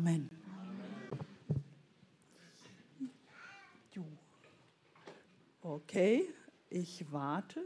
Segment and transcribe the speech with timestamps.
[0.00, 0.30] Amen.
[5.60, 6.26] Okay,
[6.70, 7.60] ich warte.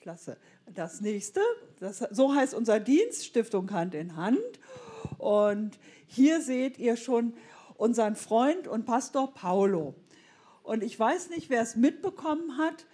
[0.00, 0.36] Klasse.
[0.72, 1.40] Das nächste,
[1.80, 4.38] das, so heißt unser Dienst, Stiftung Hand in Hand.
[5.18, 5.76] Und
[6.06, 7.34] hier seht ihr schon
[7.76, 9.96] unseren Freund und Pastor Paulo.
[10.62, 12.86] Und ich weiß nicht, wer es mitbekommen hat.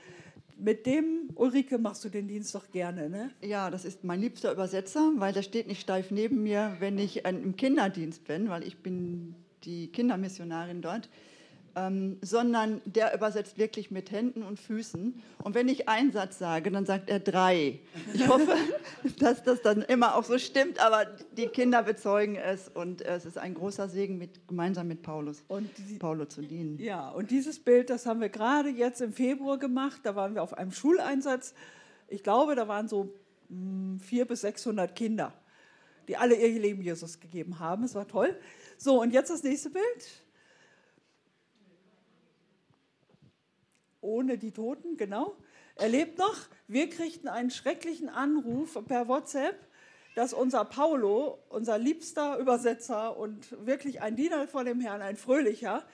[0.62, 3.32] Mit dem, Ulrike, machst du den Dienst doch gerne, ne?
[3.42, 7.24] Ja, das ist mein liebster Übersetzer, weil der steht nicht steif neben mir, wenn ich
[7.24, 11.08] im Kinderdienst bin, weil ich bin die Kindermissionarin dort
[11.74, 15.22] ähm, sondern der übersetzt wirklich mit Händen und Füßen.
[15.42, 17.80] Und wenn ich einen Satz sage, dann sagt er drei.
[18.12, 18.54] Ich hoffe,
[19.18, 23.38] dass das dann immer auch so stimmt, aber die Kinder bezeugen es und es ist
[23.38, 26.78] ein großer Segen, mit, gemeinsam mit Paulus, und die, Paulo zu dienen.
[26.78, 30.00] Ja, und dieses Bild, das haben wir gerade jetzt im Februar gemacht.
[30.04, 31.54] Da waren wir auf einem Schuleinsatz.
[32.08, 33.14] Ich glaube, da waren so
[33.48, 35.32] mh, hm, 400 bis 600 Kinder,
[36.08, 37.84] die alle ihr Leben Jesus gegeben haben.
[37.84, 38.36] Es war toll.
[38.76, 40.21] So, und jetzt das nächste Bild.
[44.02, 45.36] Ohne die Toten, genau.
[45.76, 46.36] Er lebt noch.
[46.68, 49.56] Wir kriegten einen schrecklichen Anruf per WhatsApp,
[50.14, 55.84] dass unser Paulo, unser liebster Übersetzer und wirklich ein Diener vor dem Herrn, ein fröhlicher,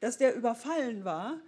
[0.00, 1.40] dass der überfallen war.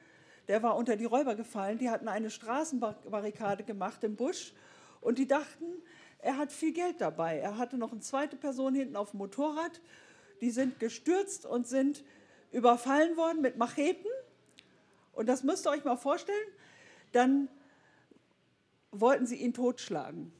[0.46, 1.78] Der war unter die Räuber gefallen.
[1.78, 4.52] Die hatten eine Straßenbarrikade gemacht im Busch
[5.00, 5.64] und die dachten,
[6.18, 7.38] er hat viel Geld dabei.
[7.38, 9.80] Er hatte noch eine zweite Person hinten auf dem Motorrad.
[10.40, 12.04] Die sind gestürzt und sind
[12.52, 14.06] überfallen worden mit Macheten
[15.14, 16.48] und das müsst ihr euch mal vorstellen.
[17.12, 17.48] Dann
[18.90, 20.32] wollten sie ihn totschlagen.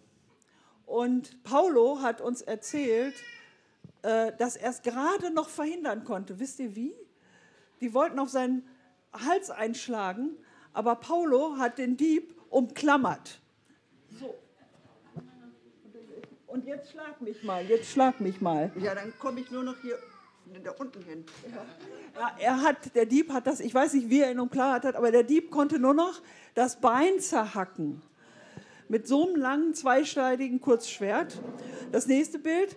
[0.86, 3.14] Und Paulo hat uns erzählt,
[4.02, 6.38] äh, dass er es gerade noch verhindern konnte.
[6.38, 6.94] Wisst ihr wie?
[7.80, 8.68] Die wollten auf seinen
[9.12, 10.36] Hals einschlagen,
[10.72, 13.40] aber Paulo hat den Dieb umklammert.
[14.18, 14.34] So.
[16.46, 18.70] Und jetzt schlag mich mal, jetzt schlag mich mal.
[18.78, 19.98] Ja, dann komme ich nur noch hier
[20.64, 21.24] da unten hin.
[22.14, 24.96] Ja, er hat, der Dieb hat das, ich weiß nicht, wie er ihn umklärt hat,
[24.96, 26.22] aber der Dieb konnte nur noch
[26.54, 28.02] das Bein zerhacken.
[28.88, 31.40] Mit so einem langen, zweischneidigen Kurzschwert.
[31.92, 32.76] Das nächste Bild.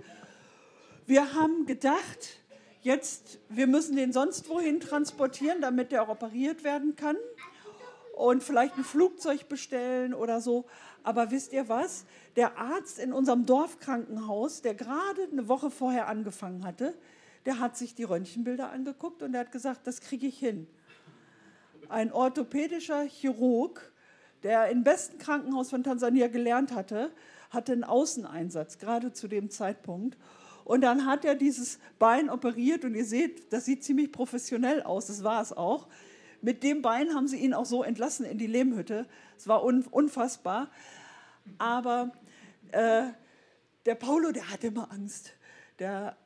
[1.05, 2.39] Wir haben gedacht,
[2.81, 7.17] jetzt, wir müssen den sonst wohin transportieren, damit der operiert werden kann.
[8.16, 10.66] Und vielleicht ein Flugzeug bestellen oder so.
[11.03, 12.05] Aber wisst ihr was?
[12.35, 16.95] Der Arzt in unserem Dorfkrankenhaus, der gerade eine Woche vorher angefangen hatte,
[17.47, 20.68] der hat sich die Röntgenbilder angeguckt und der hat gesagt, das kriege ich hin.
[21.88, 23.94] Ein orthopädischer Chirurg,
[24.44, 27.09] der im besten Krankenhaus von Tansania gelernt hatte,
[27.50, 30.18] hatte einen Außeneinsatz, gerade zu dem Zeitpunkt.
[30.66, 35.08] Und dann hat er dieses Bein operiert und ihr seht, das sieht ziemlich professionell aus,
[35.08, 35.88] das war es auch.
[36.41, 39.08] Mit dem Bein haben sie ihn auch so entlassen in die Lehmhütte.
[39.38, 40.69] Es war unfassbar.
[41.59, 42.12] Aber
[42.74, 43.03] äh,
[43.85, 45.31] der Paulo, der hatte immer Angst.
[45.79, 46.18] Der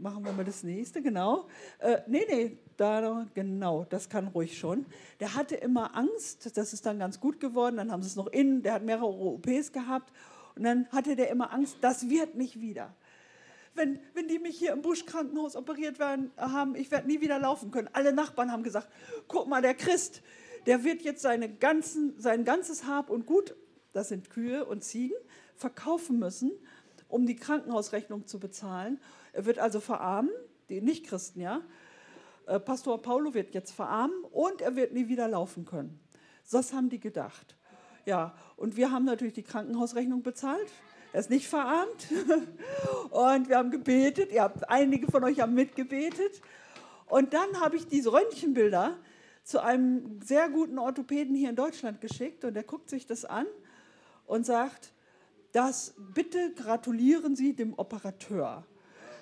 [0.00, 1.48] machen wir mal das nächste, genau.
[1.78, 4.86] Äh, nee, nee, da, genau, das kann ruhig schon.
[5.20, 8.28] Der hatte immer Angst, das ist dann ganz gut geworden, dann haben sie es noch
[8.28, 10.12] innen, der hat mehrere OPs gehabt
[10.56, 12.94] und dann hatte der immer Angst, das wird nicht wieder.
[13.74, 17.70] Wenn, wenn die mich hier im Buschkrankenhaus operiert werden, haben, ich werde nie wieder laufen
[17.70, 17.88] können.
[17.92, 18.88] Alle Nachbarn haben gesagt,
[19.28, 20.22] guck mal, der Christ,
[20.66, 23.54] der wird jetzt seine ganzen, sein ganzes Hab und Gut,
[23.92, 25.16] das sind Kühe und Ziegen,
[25.54, 26.52] verkaufen müssen,
[27.08, 29.00] um die Krankenhausrechnung zu bezahlen.
[29.32, 30.32] Er wird also verarmen,
[30.68, 31.62] die Nichtchristen, ja.
[32.46, 36.00] Äh, Pastor Paulo wird jetzt verarmen und er wird nie wieder laufen können.
[36.50, 37.56] Das haben die gedacht.
[38.06, 40.70] Ja, und wir haben natürlich die Krankenhausrechnung bezahlt.
[41.12, 42.08] Er ist nicht verarmt.
[43.10, 44.30] Und wir haben gebetet.
[44.30, 46.42] Ihr habt, einige von euch haben mitgebetet.
[47.06, 48.96] Und dann habe ich diese Röntgenbilder
[49.42, 52.44] zu einem sehr guten Orthopäden hier in Deutschland geschickt.
[52.44, 53.46] Und der guckt sich das an
[54.26, 54.92] und sagt,
[55.52, 58.66] das bitte gratulieren Sie dem Operateur.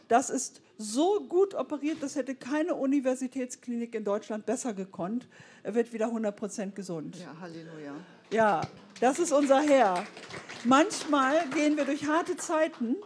[0.08, 5.26] Das ist so gut operiert, das hätte keine Universitätsklinik in Deutschland besser gekonnt.
[5.62, 7.16] Er wird wieder 100% gesund.
[7.16, 7.94] Ja, Halleluja.
[8.30, 8.60] Ja,
[9.00, 10.04] das ist unser Herr.
[10.64, 12.96] Manchmal gehen wir durch harte Zeiten,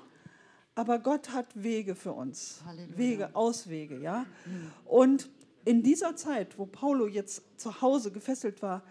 [0.74, 2.62] aber Gott hat Wege für uns.
[2.66, 2.98] Halleluja.
[2.98, 4.26] Wege, Auswege, ja.
[4.44, 4.72] Mhm.
[4.84, 5.30] Und
[5.64, 8.82] in dieser Zeit, wo Paulo jetzt zu Hause gefesselt war,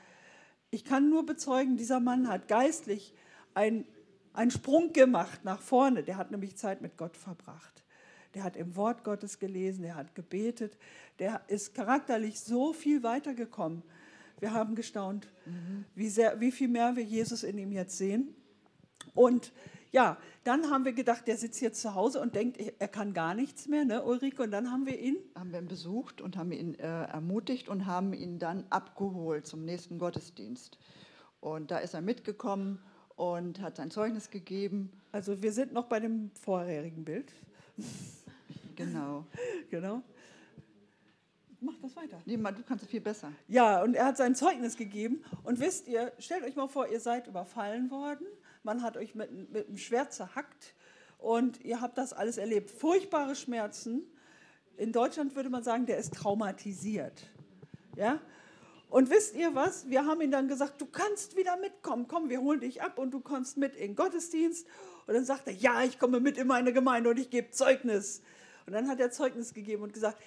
[0.71, 3.13] ich kann nur bezeugen, dieser Mann hat geistlich
[3.53, 3.85] einen
[4.49, 6.03] Sprung gemacht nach vorne.
[6.03, 7.78] Der hat nämlich Zeit mit Gott verbracht
[8.33, 10.77] der hat im Wort Gottes gelesen, der hat gebetet,
[11.19, 13.83] der ist charakterlich so viel weitergekommen.
[14.39, 15.85] Wir haben gestaunt, mhm.
[15.95, 18.33] wie, sehr, wie viel mehr wir Jesus in ihm jetzt sehen.
[19.13, 19.51] Und
[19.91, 23.33] ja, dann haben wir gedacht, der sitzt jetzt zu Hause und denkt, er kann gar
[23.33, 24.43] nichts mehr, ne, Ulrike?
[24.43, 25.17] Und dann haben wir ihn?
[25.35, 29.65] Haben wir ihn besucht und haben ihn äh, ermutigt und haben ihn dann abgeholt zum
[29.65, 30.77] nächsten Gottesdienst.
[31.41, 32.79] Und da ist er mitgekommen
[33.15, 34.91] und hat sein Zeugnis gegeben.
[35.11, 37.33] Also wir sind noch bei dem vorherigen Bild.
[38.79, 39.25] Genau.
[39.69, 40.01] genau.
[41.59, 42.21] Mach das weiter.
[42.25, 43.33] Nee, du kannst es viel besser.
[43.49, 45.21] Ja, und er hat sein Zeugnis gegeben.
[45.43, 48.25] Und wisst ihr, stellt euch mal vor, ihr seid überfallen worden.
[48.63, 50.73] Man hat euch mit, mit einem Schwert zerhackt
[51.17, 52.71] und ihr habt das alles erlebt.
[52.71, 54.03] Furchtbare Schmerzen.
[54.77, 57.29] In Deutschland würde man sagen, der ist traumatisiert.
[57.97, 58.21] Ja?
[58.89, 59.89] Und wisst ihr was?
[59.89, 62.07] Wir haben ihm dann gesagt, du kannst wieder mitkommen.
[62.07, 64.65] Komm, wir holen dich ab und du kommst mit in den Gottesdienst.
[65.07, 68.21] Und dann sagt er, ja, ich komme mit in meine Gemeinde und ich gebe Zeugnis.
[68.69, 70.21] Und dann hat er Zeugnis gegeben und gesagt,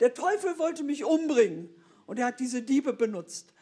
[0.00, 1.68] der Teufel wollte mich umbringen
[2.06, 3.54] und er hat diese Diebe benutzt.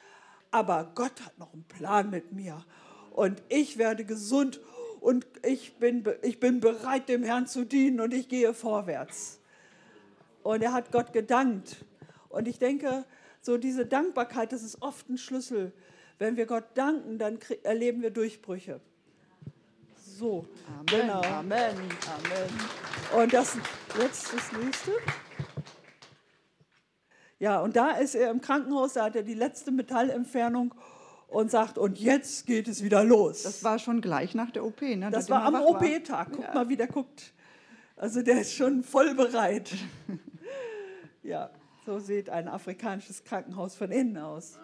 [0.51, 2.65] Aber Gott hat noch einen Plan mit mir
[3.11, 4.61] und ich werde gesund
[5.01, 9.41] und ich bin, ich bin bereit, dem Herrn zu dienen und ich gehe vorwärts.
[10.43, 11.85] Und er hat Gott gedankt.
[12.31, 13.05] Und ich denke,
[13.43, 15.73] so diese Dankbarkeit, das ist oft ein Schlüssel.
[16.19, 18.81] Wenn wir Gott danken, dann erleben wir Durchbrüche.
[20.19, 21.21] So, Amen, genau.
[21.23, 23.23] Amen, Amen.
[23.23, 23.57] Und das
[24.01, 24.91] jetzt das nächste.
[27.39, 30.75] Ja, und da ist er im Krankenhaus, da hat er die letzte Metallentfernung
[31.29, 33.45] und sagt, und jetzt geht es wieder los.
[33.45, 35.09] Das war schon gleich nach der OP, ne?
[35.13, 36.33] Das war am OP-Tag.
[36.33, 36.53] Guck ja.
[36.53, 37.33] mal, wie der guckt.
[37.95, 39.71] Also der ist schon voll bereit.
[41.23, 41.49] ja,
[41.87, 44.59] so sieht ein afrikanisches Krankenhaus von innen aus.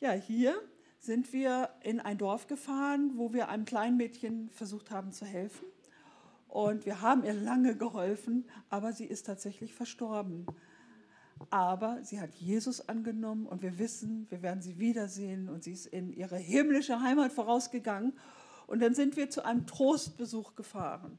[0.00, 0.54] Ja, hier
[1.02, 5.66] sind wir in ein Dorf gefahren, wo wir einem kleinen Mädchen versucht haben zu helfen.
[6.46, 10.46] Und wir haben ihr lange geholfen, aber sie ist tatsächlich verstorben.
[11.50, 15.86] Aber sie hat Jesus angenommen und wir wissen, wir werden sie wiedersehen und sie ist
[15.86, 18.12] in ihre himmlische Heimat vorausgegangen.
[18.68, 21.18] Und dann sind wir zu einem Trostbesuch gefahren.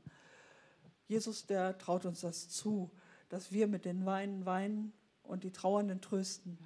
[1.07, 2.89] Jesus, der traut uns das zu,
[3.27, 4.93] dass wir mit den Weinen weinen
[5.23, 6.57] und die Trauernden trösten.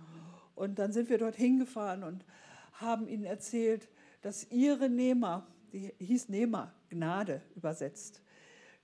[0.54, 2.24] Und dann sind wir dorthin gefahren und
[2.79, 3.89] haben ihnen erzählt,
[4.21, 8.21] dass ihre Nehmer, die hieß Nehmer, Gnade übersetzt,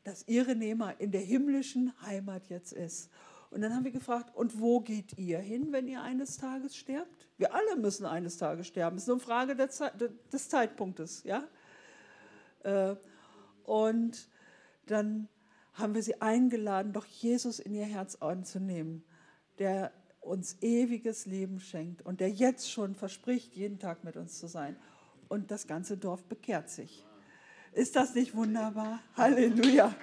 [0.03, 3.09] dass ihre Nehmer in der himmlischen Heimat jetzt ist.
[3.49, 7.27] Und dann haben wir gefragt, und wo geht ihr hin, wenn ihr eines Tages sterbt?
[7.37, 8.97] Wir alle müssen eines Tages sterben.
[8.97, 11.23] Es ist nur eine Frage des Zeitpunktes.
[11.23, 11.47] Ja?
[12.63, 12.95] Äh,
[13.63, 14.27] und
[14.87, 15.29] dann
[15.73, 19.03] haben wir sie eingeladen, doch Jesus in ihr Herz anzunehmen,
[19.59, 19.91] der
[20.23, 24.75] uns ewiges Leben schenkt und der jetzt schon verspricht, jeden Tag mit uns zu sein.
[25.27, 27.05] Und das ganze Dorf bekehrt sich.
[27.73, 28.99] Ist das nicht wunderbar?
[29.17, 29.95] Halleluja.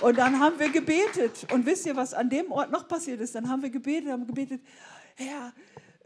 [0.00, 1.46] Und dann haben wir gebetet.
[1.52, 3.34] Und wisst ihr, was an dem Ort noch passiert ist?
[3.34, 4.60] Dann haben wir gebetet, haben gebetet,
[5.14, 5.52] Herr,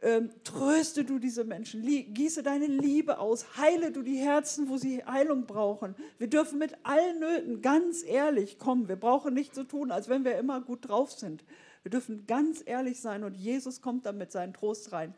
[0.03, 5.05] ähm, tröste du diese Menschen, gieße deine Liebe aus, heile du die Herzen, wo sie
[5.05, 5.97] Heilung brauchen.
[6.19, 8.89] Wir dürfen mit allen Nöten ganz ehrlich kommen.
[8.89, 11.43] Wir brauchen nicht so tun, als wenn wir immer gut drauf sind.
[11.83, 15.15] Wir dürfen ganz ehrlich sein und Jesus kommt dann mit seinem Trost rein.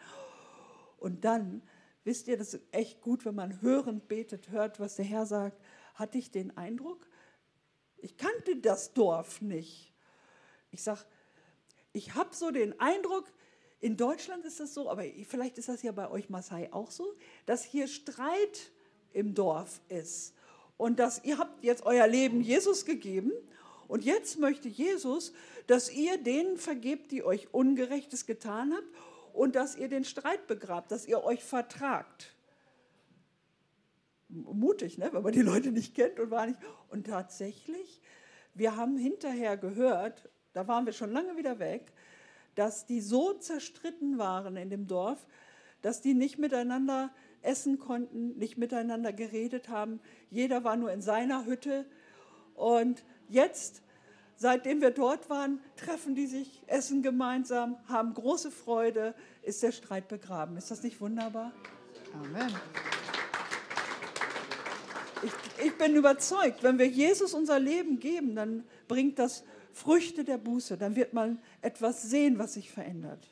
[0.98, 1.62] Und dann
[2.04, 5.60] Wisst ihr, das ist echt gut, wenn man hörend betet, hört, was der Herr sagt.
[5.94, 7.06] Hatte ich den Eindruck,
[7.98, 9.92] ich kannte das Dorf nicht.
[10.70, 11.00] Ich sage,
[11.92, 13.30] ich habe so den Eindruck,
[13.80, 17.14] in Deutschland ist das so, aber vielleicht ist das ja bei euch Maasai auch so,
[17.46, 18.72] dass hier Streit
[19.12, 20.34] im Dorf ist.
[20.76, 23.32] Und dass ihr habt jetzt euer Leben Jesus gegeben
[23.90, 25.32] und jetzt möchte Jesus,
[25.66, 28.87] dass ihr denen vergebt, die euch Ungerechtes getan habt
[29.32, 32.37] und dass ihr den Streit begrabt, dass ihr euch vertragt.
[34.28, 35.08] Mutig, ne?
[35.12, 36.60] wenn man die Leute nicht kennt und war nicht.
[36.88, 38.00] Und tatsächlich,
[38.55, 41.93] wir haben hinterher gehört, da waren wir schon lange wieder weg,
[42.55, 45.26] dass die so zerstritten waren in dem Dorf,
[45.82, 47.12] dass die nicht miteinander
[47.43, 49.98] essen konnten, nicht miteinander geredet haben.
[50.31, 51.86] Jeder war nur in seiner Hütte.
[52.55, 53.82] Und jetzt
[54.43, 60.08] Seitdem wir dort waren, treffen die sich, essen gemeinsam, haben große Freude, ist der Streit
[60.08, 60.56] begraben.
[60.56, 61.53] Ist das nicht wunderbar?
[62.15, 62.51] Amen.
[65.22, 69.44] Ich, ich bin überzeugt, wenn wir Jesus unser Leben geben, dann bringt das
[69.75, 70.79] Früchte der Buße.
[70.79, 73.29] Dann wird man etwas sehen, was sich verändert.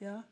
[0.00, 0.24] Ja?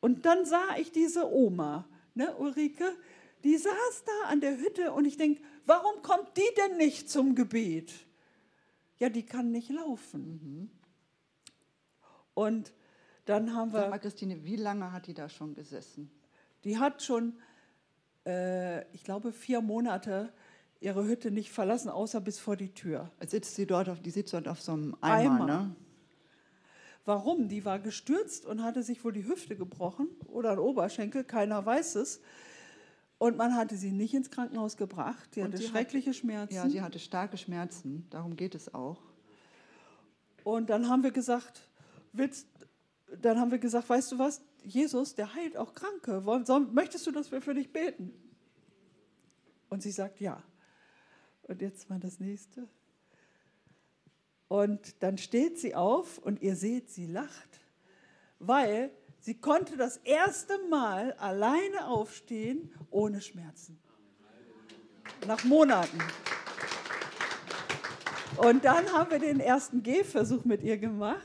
[0.00, 1.84] Und dann sah ich diese Oma,
[2.16, 2.96] ne, Ulrike,
[3.44, 7.34] die saß da an der Hütte und ich denke, warum kommt die denn nicht zum
[7.34, 7.92] Gebet?
[8.98, 10.40] Ja, die kann nicht laufen.
[10.42, 10.70] Mhm.
[12.32, 12.72] Und
[13.26, 13.80] dann haben wir.
[13.80, 16.10] Sag mal, Christine, wie lange hat die da schon gesessen?
[16.64, 17.38] Die hat schon,
[18.26, 20.32] äh, ich glaube, vier Monate
[20.80, 23.10] ihre Hütte nicht verlassen, außer bis vor die Tür.
[23.26, 25.46] sitzt sie dort auf, die sitzt dort auf so einem Eimer, Eimer.
[25.46, 25.76] ne?
[27.06, 27.48] Warum?
[27.48, 31.96] Die war gestürzt und hatte sich wohl die Hüfte gebrochen oder ein Oberschenkel, keiner weiß
[31.96, 32.20] es.
[33.24, 35.32] Und man hatte sie nicht ins Krankenhaus gebracht.
[35.32, 36.54] Sie hatte schreckliche hat, Schmerzen.
[36.54, 38.06] Ja, sie hatte starke Schmerzen.
[38.10, 39.00] Darum geht es auch.
[40.42, 41.66] Und dann haben wir gesagt,
[42.12, 42.46] willst,
[43.22, 44.42] dann haben wir gesagt, weißt du was?
[44.62, 46.26] Jesus, der heilt auch Kranke.
[46.26, 48.12] Wollen, soll, möchtest du, dass wir für dich beten?
[49.70, 50.42] Und sie sagt ja.
[51.44, 52.68] Und jetzt mal das nächste.
[54.48, 57.60] Und dann steht sie auf und ihr seht, sie lacht,
[58.38, 58.90] weil
[59.24, 63.78] sie konnte das erste Mal alleine aufstehen ohne Schmerzen.
[65.26, 65.98] Nach Monaten.
[68.36, 71.22] Und dann haben wir den ersten Gehversuch mit ihr gemacht.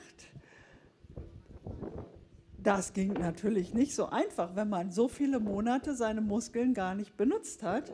[2.58, 7.18] Das ging natürlich nicht so einfach, wenn man so viele Monate seine Muskeln gar nicht
[7.18, 7.92] benutzt hat.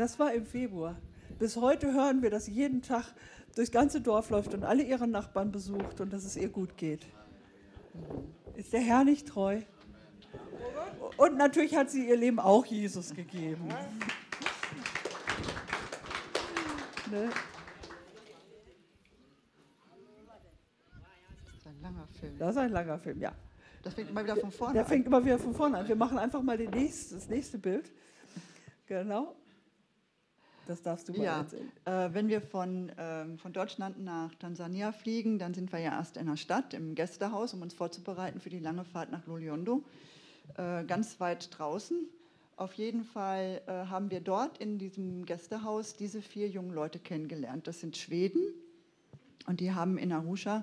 [0.00, 0.96] Das war im Februar.
[1.38, 3.04] Bis heute hören wir, dass sie jeden Tag
[3.54, 7.04] durchs ganze Dorf läuft und alle ihre Nachbarn besucht und dass es ihr gut geht.
[8.54, 9.60] Ist der Herr nicht treu?
[11.18, 13.68] Und natürlich hat sie ihr Leben auch Jesus gegeben.
[17.10, 17.28] Ne?
[21.44, 22.38] Das ist ein langer Film.
[22.38, 23.32] Das ist ein langer Film, ja.
[23.82, 24.88] Das fängt immer wieder von vorne Der an.
[24.88, 25.86] fängt immer wieder von vorne an.
[25.86, 27.92] Wir machen einfach mal nächsten, das nächste Bild.
[28.86, 29.36] Genau.
[30.70, 31.72] Das darfst du mal Ja, erzählen.
[31.84, 36.16] äh, wenn wir von, ähm, von Deutschland nach Tansania fliegen, dann sind wir ja erst
[36.16, 39.82] in der Stadt, im Gästehaus, um uns vorzubereiten für die lange Fahrt nach Loliondo,
[40.56, 42.06] äh, ganz weit draußen.
[42.54, 47.66] Auf jeden Fall äh, haben wir dort in diesem Gästehaus diese vier jungen Leute kennengelernt.
[47.66, 48.40] Das sind Schweden
[49.48, 50.62] und die haben in Arusha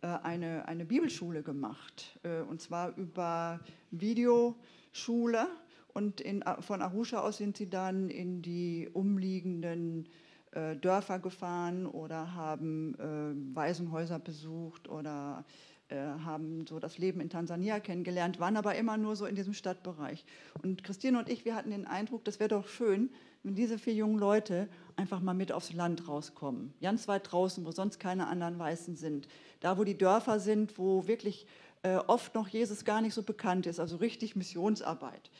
[0.00, 3.60] äh, eine, eine Bibelschule gemacht, äh, und zwar über
[3.90, 5.48] Videoschule.
[5.94, 10.08] Und in, von Arusha aus sind sie dann in die umliegenden
[10.50, 15.44] äh, Dörfer gefahren oder haben äh, Waisenhäuser besucht oder
[15.88, 19.54] äh, haben so das Leben in Tansania kennengelernt, waren aber immer nur so in diesem
[19.54, 20.24] Stadtbereich.
[20.62, 23.10] Und Christine und ich, wir hatten den Eindruck, das wäre doch schön,
[23.42, 26.72] wenn diese vier jungen Leute einfach mal mit aufs Land rauskommen.
[26.80, 29.28] Ganz weit draußen, wo sonst keine anderen Weißen sind.
[29.60, 31.46] Da, wo die Dörfer sind, wo wirklich
[31.82, 35.30] äh, oft noch Jesus gar nicht so bekannt ist, also richtig Missionsarbeit.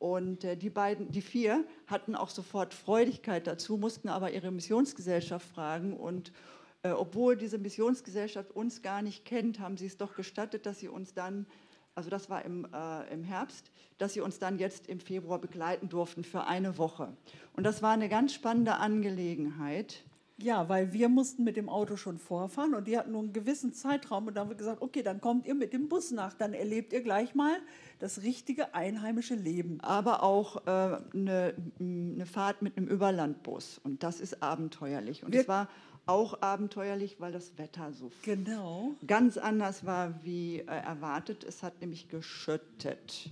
[0.00, 5.46] Und äh, die beiden, die vier hatten auch sofort Freudigkeit dazu, mussten aber ihre Missionsgesellschaft
[5.46, 5.94] fragen.
[5.94, 6.32] Und
[6.82, 10.88] äh, obwohl diese Missionsgesellschaft uns gar nicht kennt, haben sie es doch gestattet, dass sie
[10.88, 11.44] uns dann,
[11.94, 15.90] also das war im, äh, im Herbst, dass sie uns dann jetzt im Februar begleiten
[15.90, 17.14] durften für eine Woche.
[17.52, 20.02] Und das war eine ganz spannende Angelegenheit.
[20.42, 23.72] Ja, weil wir mussten mit dem Auto schon vorfahren und die hatten nur einen gewissen
[23.72, 26.54] Zeitraum und dann haben wir gesagt, okay, dann kommt ihr mit dem Bus nach, dann
[26.54, 27.52] erlebt ihr gleich mal
[27.98, 29.78] das richtige einheimische Leben.
[29.82, 30.70] aber auch äh,
[31.14, 33.80] eine, eine Fahrt mit einem Überlandbus.
[33.84, 35.24] Und das ist abenteuerlich.
[35.24, 35.68] Und es war
[36.06, 38.94] auch abenteuerlich, weil das Wetter so Genau.
[39.06, 41.44] ganz anders war wie äh, erwartet.
[41.44, 43.30] Es hat nämlich geschüttet.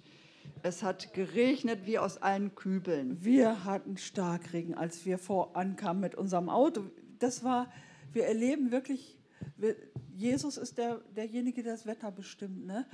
[0.62, 3.24] Es hat geregnet wie aus allen Kübeln.
[3.24, 6.90] Wir hatten Starkregen, als wir vorankamen mit unserem Auto.
[7.18, 7.70] Das war,
[8.12, 9.18] wir erleben wirklich,
[9.56, 9.76] wir,
[10.14, 12.66] Jesus ist der, derjenige, der das Wetter bestimmt.
[12.66, 12.86] Ne?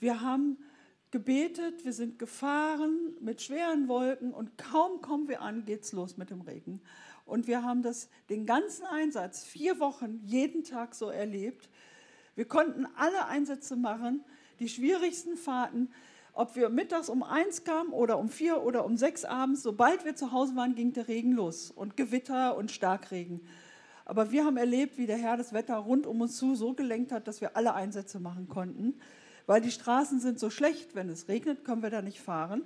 [0.00, 0.58] Wir haben
[1.10, 6.30] gebetet, wir sind gefahren mit schweren Wolken und kaum kommen wir an, geht's los mit
[6.30, 6.80] dem Regen.
[7.24, 11.68] Und wir haben das den ganzen Einsatz, vier Wochen, jeden Tag so erlebt.
[12.34, 14.24] Wir konnten alle Einsätze machen,
[14.58, 15.92] die schwierigsten Fahrten.
[16.34, 20.16] Ob wir mittags um eins kamen oder um vier oder um sechs abends, sobald wir
[20.16, 23.42] zu Hause waren, ging der Regen los und Gewitter und Starkregen.
[24.06, 27.12] Aber wir haben erlebt, wie der Herr das Wetter rund um uns zu so gelenkt
[27.12, 28.98] hat, dass wir alle Einsätze machen konnten.
[29.46, 32.64] Weil die Straßen sind so schlecht, wenn es regnet, können wir da nicht fahren.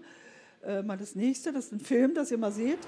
[0.63, 2.79] Äh, mal das nächste, das ist ein Film, das ihr mal seht.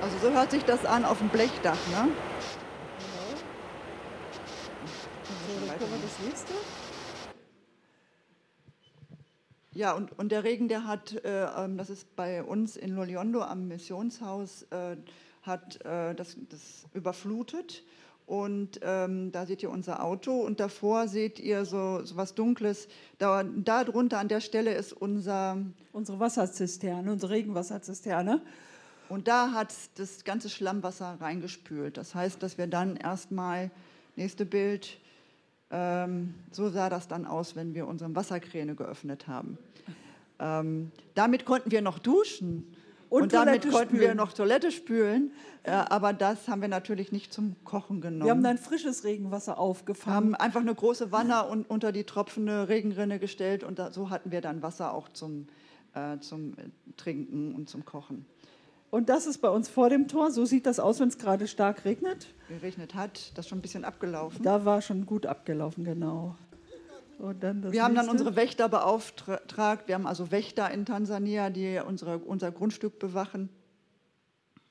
[0.00, 1.76] Also so hört sich das an auf dem Blechdach.
[1.90, 2.08] Ne?
[5.46, 6.87] So, dann können wir das nächste.
[9.78, 13.42] Ja, und, und der Regen, der hat, äh, ähm, das ist bei uns in Loliondo
[13.42, 14.96] am Missionshaus, äh,
[15.42, 17.84] hat äh, das, das überflutet.
[18.26, 22.88] Und ähm, da seht ihr unser Auto und davor seht ihr so, so was Dunkles.
[23.18, 25.58] Da, da drunter an der Stelle ist unser,
[25.92, 28.42] Unsere Wasserzisterne, unsere Regenwasserzisterne.
[29.08, 31.96] und da hat das ganze Schlammwasser reingespült.
[31.96, 33.70] Das heißt, dass wir dann erstmal,
[34.16, 34.98] nächste Bild,
[35.70, 39.58] ähm, so sah das dann aus, wenn wir unsere Wasserkräne geöffnet haben.
[40.38, 42.74] Ähm, damit konnten wir noch duschen.
[43.10, 45.32] Und Und, damit Toilette konnten wir noch Toilette spülen,
[45.62, 48.24] äh, aber das haben wir natürlich nicht zum Kochen genommen.
[48.24, 50.14] Wir haben dann frisches Regenwasser aufgefangen.
[50.14, 54.30] haben einfach eine große Wanne un unter die tropfende Regenrinne gestellt und da, so hatten
[54.30, 55.46] wir dann Wasser auch zum,
[55.94, 58.26] äh, zum äh, Trinken und zum Kochen.
[58.90, 60.30] Und das ist bei uns vor dem Tor.
[60.30, 62.28] So sieht das aus, wenn es gerade stark regnet.
[62.48, 64.42] Geregnet hat, das ist schon ein bisschen abgelaufen.
[64.42, 66.36] Da war schon gut abgelaufen, genau.
[67.18, 68.10] Wir haben dann nächste.
[68.10, 69.88] unsere Wächter beauftragt.
[69.88, 73.48] Wir haben also Wächter in Tansania, die unsere, unser Grundstück bewachen.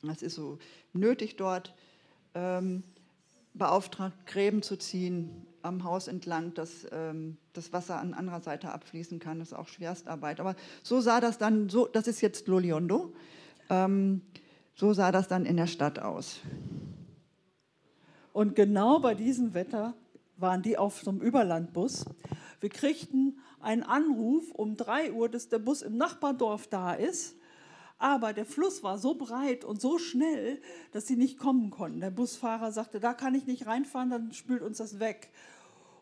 [0.02, 0.58] Das ist so
[0.94, 1.74] nötig dort.
[2.34, 2.84] Ähm,
[3.54, 9.20] beauftragt, Gräben zu ziehen am Haus entlang, dass ähm, das Wasser an anderer Seite abfließen
[9.20, 9.40] kann.
[9.40, 10.40] Das ist auch Schwerstarbeit.
[10.40, 13.14] Aber so sah das dann, so, das ist jetzt Loliondo.
[13.70, 14.22] Ähm,
[14.76, 16.40] so sah das dann in der Stadt aus.
[18.34, 19.96] Und genau bei diesem Wetter
[20.38, 22.06] waren die auf so einem Überlandbus.
[22.60, 27.36] Wir kriegten einen Anruf um 3 Uhr, dass der Bus im Nachbardorf da ist.
[27.98, 32.00] Aber der Fluss war so breit und so schnell, dass sie nicht kommen konnten.
[32.00, 35.32] Der Busfahrer sagte, da kann ich nicht reinfahren, dann spült uns das weg.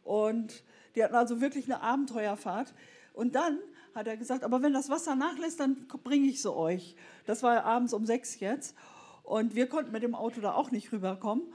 [0.03, 0.63] Und
[0.95, 2.73] die hatten also wirklich eine Abenteuerfahrt.
[3.13, 3.57] Und dann
[3.95, 6.95] hat er gesagt, aber wenn das Wasser nachlässt, dann bringe ich sie euch.
[7.25, 8.75] Das war abends um sechs jetzt.
[9.23, 11.45] Und wir konnten mit dem Auto da auch nicht rüberkommen.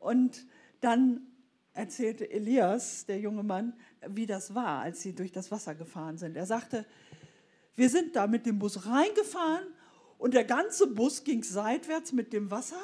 [0.00, 0.46] Und
[0.80, 1.26] dann
[1.74, 3.74] erzählte Elias, der junge Mann,
[4.08, 6.36] wie das war, als sie durch das Wasser gefahren sind.
[6.36, 6.86] Er sagte,
[7.76, 9.66] wir sind da mit dem Bus reingefahren
[10.18, 12.80] und der ganze Bus ging seitwärts mit dem Wasser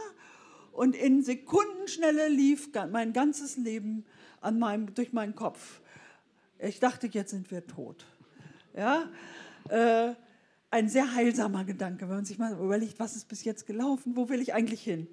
[0.73, 4.05] und in Sekundenschnelle lief mein ganzes Leben
[4.41, 5.81] an meinem, durch meinen Kopf.
[6.59, 8.07] Ich dachte, jetzt sind wir tot.
[8.77, 9.09] Ja,
[9.71, 10.13] äh,
[10.71, 14.29] ein sehr heilsamer Gedanke, wenn man sich mal überlegt, was ist bis jetzt gelaufen, wo
[14.29, 15.07] will ich eigentlich hin?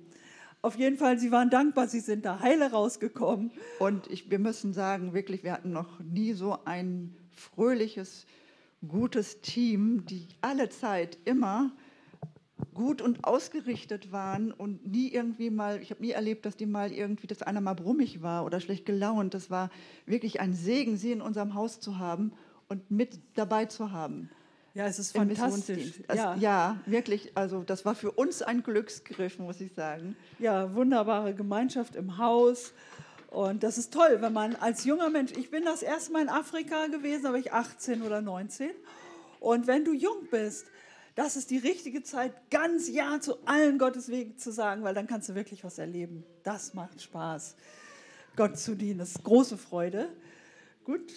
[0.62, 3.51] Auf jeden Fall, sie waren dankbar, sie sind da heile rausgekommen.
[3.79, 8.25] Und ich, wir müssen sagen, wirklich, wir hatten noch nie so ein fröhliches,
[8.86, 11.72] gutes Team, die alle Zeit immer
[12.74, 16.91] gut und ausgerichtet waren und nie irgendwie mal, ich habe nie erlebt, dass die mal
[16.91, 19.34] irgendwie, dass einer mal brummig war oder schlecht gelaunt.
[19.34, 19.70] Das war
[20.05, 22.34] wirklich ein Segen, sie in unserem Haus zu haben
[22.70, 24.29] und mit dabei zu haben.
[24.74, 26.01] Ja, es ist fantastisch.
[26.08, 26.36] Das, Ja.
[26.36, 30.15] ja, wirklich, also das war für uns ein Glücksgriff, muss ich sagen.
[30.39, 32.74] ja, wunderbare Gemeinschaft im Haus.
[33.29, 36.29] Und das ist toll, wenn man als junger Mensch, ich bin das erste Mal in
[36.29, 38.70] Afrika gewesen, war ich 18 oder 19.
[39.39, 40.65] Und wenn du jung bist,
[41.15, 45.05] das ist die richtige Zeit, ganz Ja zu allen Gottes Wegen zu sagen, weil dann
[45.05, 46.24] kannst du wirklich was erleben.
[46.43, 47.55] Das macht Spaß.
[48.36, 50.10] Gott zu dienen, das ist große Freude.
[50.84, 51.13] Gut.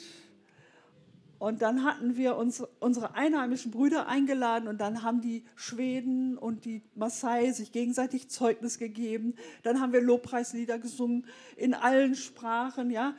[1.38, 6.64] Und dann hatten wir uns unsere einheimischen Brüder eingeladen und dann haben die Schweden und
[6.64, 9.34] die Maasai sich gegenseitig Zeugnis gegeben.
[9.62, 13.14] Dann haben wir Lobpreislieder gesungen in allen Sprachen, ja,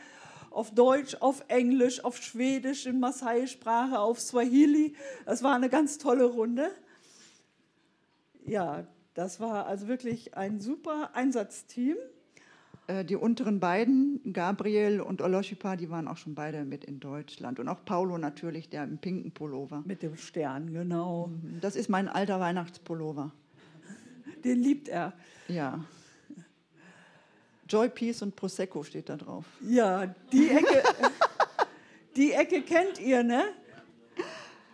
[0.49, 4.95] auf Deutsch, auf Englisch, auf Schwedisch, in Maasai-Sprache, auf Swahili.
[5.25, 6.71] Das war eine ganz tolle Runde.
[8.45, 11.97] Ja, das war also wirklich ein super Einsatzteam.
[12.88, 17.60] Äh, Die unteren beiden, Gabriel und Oloshipa, die waren auch schon beide mit in Deutschland.
[17.60, 19.84] Und auch Paulo natürlich, der im pinken Pullover.
[19.86, 21.30] Mit dem Stern, genau.
[21.62, 23.32] Das ist mein alter Weihnachtspullover.
[24.43, 25.13] Den liebt er.
[25.47, 25.84] Ja.
[27.69, 29.45] Joy, Peace und Prosecco steht da drauf.
[29.62, 30.84] Ja, die Ecke,
[32.15, 33.43] die Ecke kennt ihr, ne?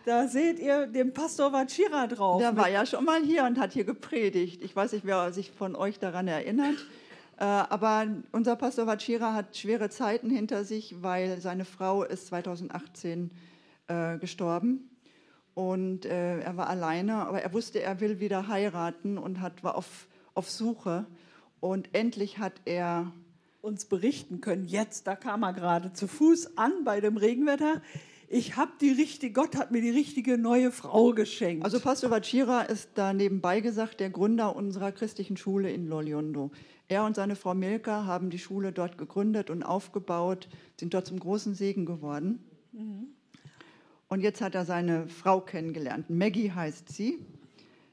[0.04, 2.40] Da seht ihr den Pastor Vacira drauf.
[2.40, 4.62] Der war ja schon mal hier und hat hier gepredigt.
[4.62, 6.76] Ich weiß nicht, wer sich von euch daran erinnert.
[7.38, 13.30] Äh, Aber unser Pastor Vacira hat schwere Zeiten hinter sich, weil seine Frau ist 2018
[13.88, 14.90] äh, gestorben.
[15.54, 19.76] Und äh, er war alleine, aber er wusste, er will wieder heiraten und hat, war
[19.76, 21.06] auf, auf Suche.
[21.60, 23.12] Und endlich hat er
[23.62, 24.66] uns berichten können.
[24.66, 27.80] Jetzt, da kam er gerade zu Fuß an bei dem Regenwetter.
[28.28, 31.64] Ich habe die richtige, Gott hat mir die richtige neue Frau geschenkt.
[31.64, 36.50] Also Pastor Vacira ist da nebenbei gesagt der Gründer unserer christlichen Schule in Loliondo.
[36.88, 41.18] Er und seine Frau Milka haben die Schule dort gegründet und aufgebaut, sind dort zum
[41.20, 42.42] großen Segen geworden.
[44.08, 46.10] Und jetzt hat er seine Frau kennengelernt.
[46.10, 47.18] Maggie heißt sie,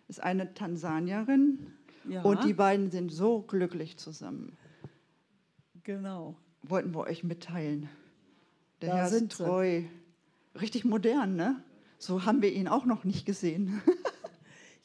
[0.08, 1.60] ist eine Tansanierin
[2.10, 2.22] Ja.
[2.24, 4.58] und die beiden sind so glücklich zusammen.
[5.84, 6.36] genau.
[6.63, 7.89] Wollten wir euch mitteilen.
[8.82, 9.44] Der Da Herr ist sind sie.
[10.60, 11.64] Richtig modern, ne?
[11.98, 13.82] So haben wir ihn auch noch nicht gesehen.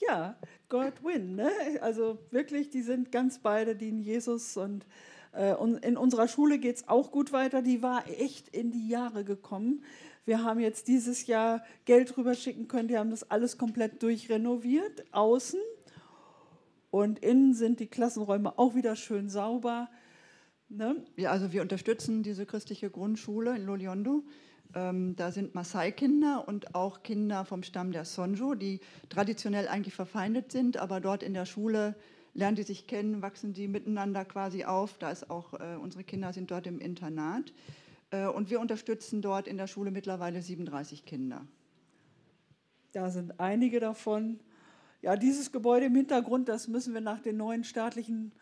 [0.07, 0.37] Ja,
[0.69, 1.37] God win.
[1.37, 1.51] Ne?
[1.81, 4.57] Also wirklich, die sind ganz beide, dienen Jesus.
[4.57, 4.87] Und,
[5.33, 7.63] äh, und in unserer Schule geht es auch gut weiter.
[7.63, 9.83] Die war echt in die Jahre gekommen.
[10.25, 12.89] Wir haben jetzt dieses Jahr Geld rüberschicken können.
[12.89, 15.61] Die haben das alles komplett durchrenoviert, außen.
[16.91, 19.89] Und innen sind die Klassenräume auch wieder schön sauber.
[20.69, 21.05] Ne?
[21.17, 24.25] Ja, also wir unterstützen diese christliche Grundschule in Loliondo.
[24.75, 30.53] Ähm, da sind Maasai-Kinder und auch Kinder vom Stamm der Sonjo, die traditionell eigentlich verfeindet
[30.53, 31.95] sind, aber dort in der Schule
[32.35, 34.99] lernen die sich kennen, wachsen die miteinander quasi auf.
[34.99, 37.53] Da ist auch, äh, unsere Kinder sind dort im Internat.
[38.11, 41.47] Äh, und wir unterstützen dort in der Schule mittlerweile 37 Kinder.
[42.93, 44.41] Da sind einige davon.
[45.03, 48.33] Ja, dieses Gebäude im Hintergrund, das müssen wir nach den neuen staatlichen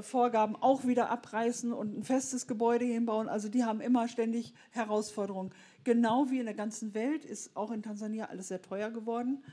[0.00, 3.28] Vorgaben auch wieder abreißen und ein festes Gebäude hinbauen.
[3.28, 5.52] Also die haben immer ständig Herausforderungen.
[5.84, 9.44] Genau wie in der ganzen Welt ist auch in Tansania alles sehr teuer geworden.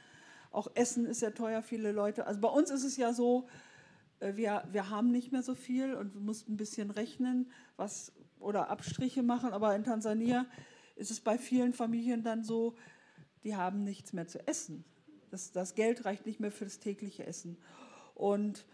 [0.51, 2.25] Auch Essen ist sehr teuer, viele Leute.
[2.25, 3.47] Also bei uns ist es ja so,
[4.19, 8.11] äh, wir, wir haben nicht mehr so viel und wir mussten ein bisschen rechnen was,
[8.39, 9.51] oder Abstriche machen.
[9.51, 10.45] Aber in Tansania
[10.95, 12.75] ist es bei vielen Familien dann so,
[13.43, 14.83] die haben nichts mehr zu essen.
[15.31, 17.57] Das, das Geld reicht nicht mehr für das tägliche Essen.
[18.15, 18.65] Und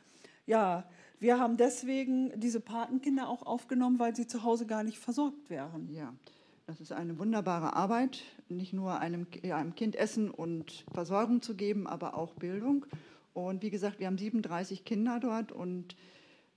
[0.46, 0.88] ja,
[1.20, 5.90] wir haben deswegen diese Patenkinder auch aufgenommen, weil sie zu Hause gar nicht versorgt wären.
[5.92, 6.14] Ja,
[6.68, 11.56] das ist eine wunderbare Arbeit, nicht nur einem, ja, einem Kind Essen und Versorgung zu
[11.56, 12.86] geben, aber auch Bildung.
[13.34, 15.96] Und wie gesagt, wir haben 37 Kinder dort und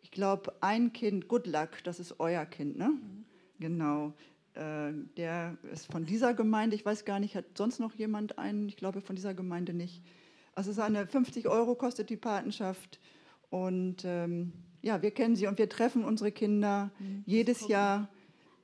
[0.03, 2.88] ich glaube, ein Kind, Good Luck, das ist euer Kind, ne?
[2.88, 3.25] Mhm.
[3.61, 4.14] Genau.
[4.55, 8.68] Äh, der ist von dieser Gemeinde, ich weiß gar nicht, hat sonst noch jemand einen?
[8.68, 10.03] Ich glaube von dieser Gemeinde nicht.
[10.55, 12.99] Also es ist eine 50 Euro kostet die Patenschaft
[13.51, 17.23] und ähm, ja, wir kennen sie und wir treffen unsere Kinder mhm.
[17.27, 18.09] jedes Jahr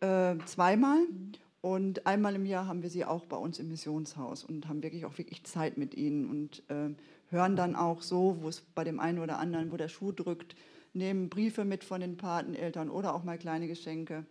[0.00, 1.32] äh, zweimal mhm.
[1.60, 5.04] und einmal im Jahr haben wir sie auch bei uns im Missionshaus und haben wirklich
[5.04, 6.90] auch wirklich Zeit mit ihnen und äh,
[7.30, 10.54] hören dann auch so, wo es bei dem einen oder anderen, wo der Schuh drückt,
[10.92, 14.24] nehmen Briefe mit von den Pateneltern oder auch mal kleine Geschenke.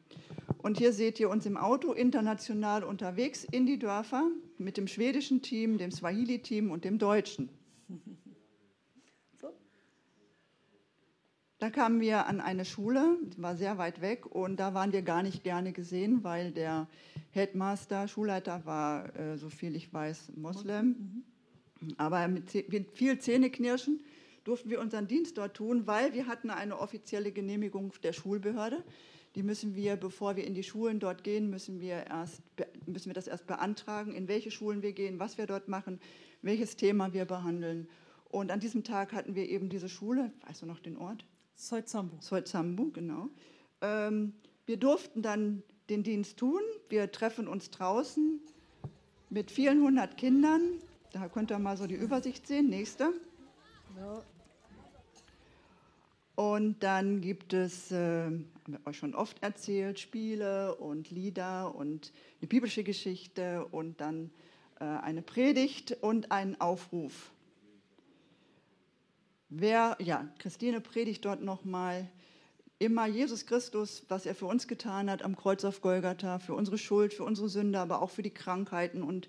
[0.60, 5.42] Und hier seht ihr uns im Auto international unterwegs in die Dörfer mit dem schwedischen
[5.42, 7.50] Team, dem Swahili-Team und dem deutschen.
[7.90, 7.96] So.
[11.64, 15.02] Da kamen wir an eine Schule, die war sehr weit weg und da waren wir
[15.02, 16.90] gar nicht gerne gesehen, weil der
[17.32, 21.24] Headmaster, Schulleiter war, äh, so viel ich weiß, Moslem.
[21.96, 24.04] Aber mit viel Zähneknirschen
[24.44, 28.84] durften wir unseren Dienst dort tun, weil wir hatten eine offizielle Genehmigung der Schulbehörde.
[29.36, 32.42] Die müssen wir, bevor wir in die Schulen dort gehen, müssen wir, erst,
[32.88, 36.02] müssen wir das erst beantragen, in welche Schulen wir gehen, was wir dort machen,
[36.42, 37.88] welches Thema wir behandeln.
[38.28, 41.24] Und an diesem Tag hatten wir eben diese Schule, weißt du noch den Ort?
[41.56, 42.18] Soizambu.
[42.20, 43.30] Soizambu, genau.
[43.82, 44.34] Ähm,
[44.66, 46.62] wir durften dann den Dienst tun.
[46.90, 48.40] Wir treffen uns draußen
[49.30, 50.62] mit vielen hundert Kindern.
[51.12, 52.70] Da könnt ihr mal so die Übersicht sehen.
[52.70, 53.14] Nächste.
[53.98, 54.22] Ja.
[56.36, 62.12] Und dann gibt es, äh, haben wir euch schon oft erzählt, Spiele und Lieder und
[62.42, 64.32] eine biblische Geschichte und dann
[64.80, 67.32] äh, eine Predigt und einen Aufruf.
[69.56, 72.10] Wer, ja, Christine predigt dort nochmal
[72.80, 76.80] immer Jesus Christus, was er für uns getan hat am Kreuz auf Golgatha, für unsere
[76.80, 79.04] Schuld, für unsere Sünde, aber auch für die Krankheiten.
[79.04, 79.28] Und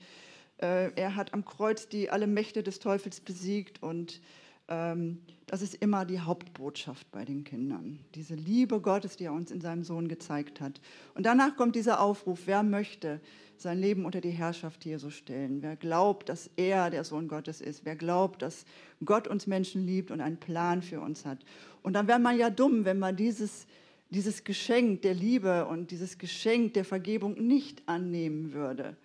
[0.63, 4.23] äh, er hat am Kreuz die alle Mächte des Teufels besiegt und
[4.67, 7.99] das ist immer die Hauptbotschaft bei den Kindern.
[8.15, 10.81] Diese Liebe Gottes, die er uns in seinem Sohn gezeigt hat.
[11.15, 13.21] Und danach kommt dieser Aufruf, wer möchte
[13.59, 15.63] sein Leben unter die Herrschaft Jesu stellen?
[15.63, 17.85] Wer glaubt, dass er der Sohn Gottes ist?
[17.85, 18.65] Wer glaubt, dass
[19.05, 21.45] Gott uns Menschen liebt und einen Plan für uns hat?
[21.83, 23.67] Und dann wäre man ja dumm, wenn man dieses,
[24.11, 28.97] dieses Geschenk der Liebe und dieses Geschenk der Vergebung nicht annehmen würde.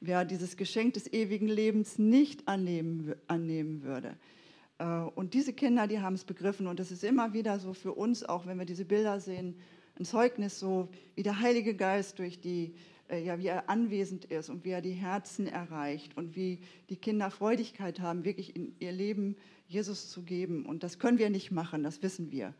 [0.00, 4.14] Wer dieses Geschenk des ewigen Lebens nicht annehmen, annehmen würde.
[4.78, 6.66] Äh, und diese Kinder, die haben es begriffen.
[6.66, 9.56] Und es ist immer wieder so für uns, auch wenn wir diese Bilder sehen,
[9.98, 12.74] ein Zeugnis, so wie der Heilige Geist durch die,
[13.10, 16.96] äh, ja, wie er anwesend ist und wie er die Herzen erreicht und wie die
[16.96, 19.36] Kinder Freudigkeit haben, wirklich in ihr Leben
[19.66, 20.64] Jesus zu geben.
[20.64, 22.54] Und das können wir nicht machen, das wissen wir.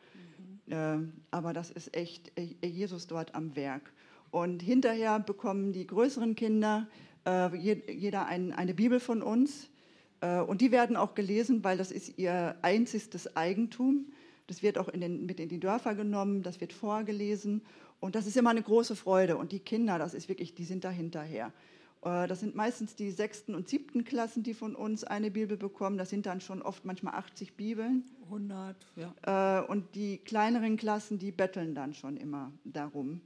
[0.66, 1.12] Mhm.
[1.31, 2.31] Aber das ist echt
[2.62, 3.90] Jesus dort am Werk.
[4.31, 6.87] Und hinterher bekommen die größeren Kinder
[7.54, 9.77] jeder eine Bibel von uns äh,
[10.20, 14.07] und die werden auch gelesen, weil das ist ihr einziges Eigentum.
[14.48, 17.62] Das wird auch in den, mit in die Dörfer genommen, das wird vorgelesen.
[18.00, 19.37] Und das ist immer eine große Freude.
[19.37, 21.52] Und die Kinder, das ist wirklich, die sind da hinterher.
[22.02, 25.98] Äh, das sind meistens die sechsten und siebten Klassen, die von uns eine Bibel bekommen.
[25.98, 28.04] Das sind dann schon oft manchmal 80 Bibeln.
[28.24, 29.61] 100, ja.
[29.61, 33.20] Äh, und die kleineren Klassen, die betteln dann schon immer darum.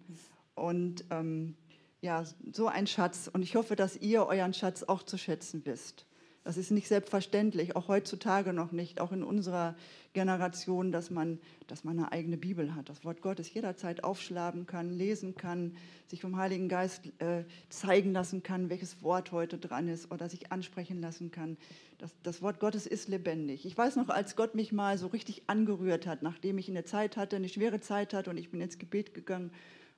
[0.55, 1.55] Und ähm,
[2.00, 3.31] ja, so ein Schatz.
[3.33, 6.07] Und ich hoffe, dass ihr euren Schatz auch zu schätzen wisst.
[6.44, 9.76] Das ist nicht selbstverständlich, auch heutzutage noch nicht, auch in unserer
[10.12, 14.90] Generation, dass man, dass man eine eigene Bibel hat, das Wort Gottes jederzeit aufschlagen kann,
[14.90, 15.76] lesen kann,
[16.09, 20.50] sich vom Heiligen Geist äh, zeigen lassen kann, welches Wort heute dran ist oder sich
[20.50, 21.57] ansprechen lassen kann.
[21.98, 23.64] Das, das Wort Gottes ist lebendig.
[23.64, 27.16] Ich weiß noch, als Gott mich mal so richtig angerührt hat, nachdem ich eine Zeit
[27.16, 29.52] hatte, eine schwere Zeit hatte und ich bin ins Gebet gegangen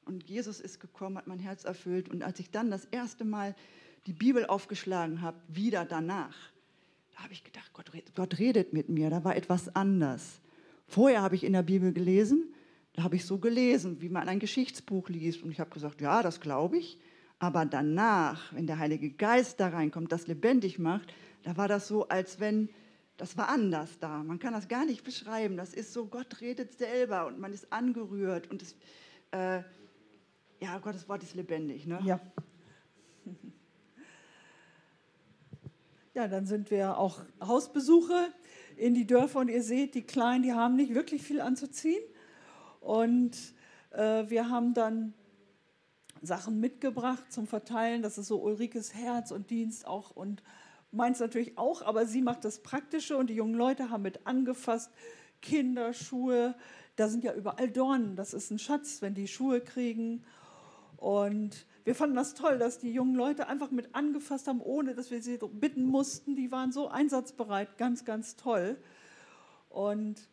[0.05, 3.55] und Jesus ist gekommen, hat mein Herz erfüllt und als ich dann das erste Mal
[4.07, 6.37] die Bibel aufgeschlagen habe, wieder danach,
[7.15, 10.41] da habe ich gedacht, Gott, Gott redet mit mir, da war etwas anders.
[10.87, 12.55] Vorher habe ich in der Bibel gelesen,
[12.95, 15.43] da habe ich so gelesen, wie man ein Geschichtsbuch liest.
[15.43, 16.99] Und ich habe gesagt, ja, das glaube ich.
[17.41, 21.13] Aber danach, wenn der Heilige Geist da reinkommt, das lebendig macht,
[21.43, 22.69] da war das so, als wenn
[23.17, 24.23] das war anders da.
[24.23, 25.57] Man kann das gar nicht beschreiben.
[25.57, 28.77] Das ist so, Gott redet selber und man ist angerührt und es,
[29.33, 29.63] äh,
[30.61, 31.87] ja, Gottes Wort ist lebendig.
[31.87, 32.01] Ne?
[32.05, 32.21] Ja.
[36.15, 38.33] Ja, dann sind wir auch Hausbesuche
[38.77, 42.03] in die Dörfer und ihr seht, die Kleinen, die haben nicht wirklich viel anzuziehen.
[42.81, 43.37] Und
[43.91, 45.13] äh, wir haben dann
[46.23, 48.01] Sachen mitgebracht zum Verteilen.
[48.01, 50.45] Das ist so Ulrikes Herz und Dienst auch und
[50.93, 54.93] meins natürlich auch, aber sie macht das Praktische und die jungen Leute haben mit angefasst.
[55.43, 56.55] Kinderschuhe,
[56.95, 58.15] da sind ja überall Dornen.
[58.15, 60.25] Das ist ein Schatz, wenn die Schuhe kriegen.
[60.97, 65.11] Und wir fanden das toll, dass die jungen Leute einfach mit angefasst haben, ohne dass
[65.11, 66.35] wir sie bitten mussten.
[66.35, 68.77] Die waren so einsatzbereit, ganz, ganz toll.
[69.69, 70.29] Und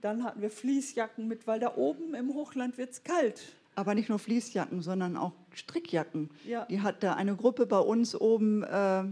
[0.00, 3.56] dann hatten wir Fließjacken mit, weil da oben im Hochland wird es kalt.
[3.74, 6.30] Aber nicht nur Fließjacken, sondern auch Strickjacken.
[6.46, 6.64] Ja.
[6.66, 9.04] Die hat da eine Gruppe bei uns oben, äh,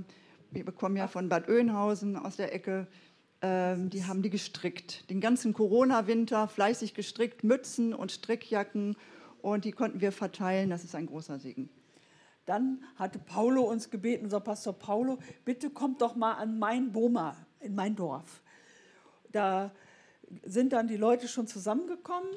[0.52, 2.86] wir bekommen ja von Bad Oeynhausen aus der Ecke,
[3.40, 5.10] äh, die haben die gestrickt.
[5.10, 8.96] Den ganzen Corona-Winter fleißig gestrickt, Mützen und Strickjacken
[9.44, 10.70] und die konnten wir verteilen.
[10.70, 11.68] Das ist ein großer Segen.
[12.46, 17.36] Dann hatte Paulo uns gebeten, unser Pastor Paulo, bitte kommt doch mal an mein Boma,
[17.60, 18.42] in mein Dorf.
[19.32, 19.72] Da
[20.44, 22.28] sind dann die Leute schon zusammengekommen.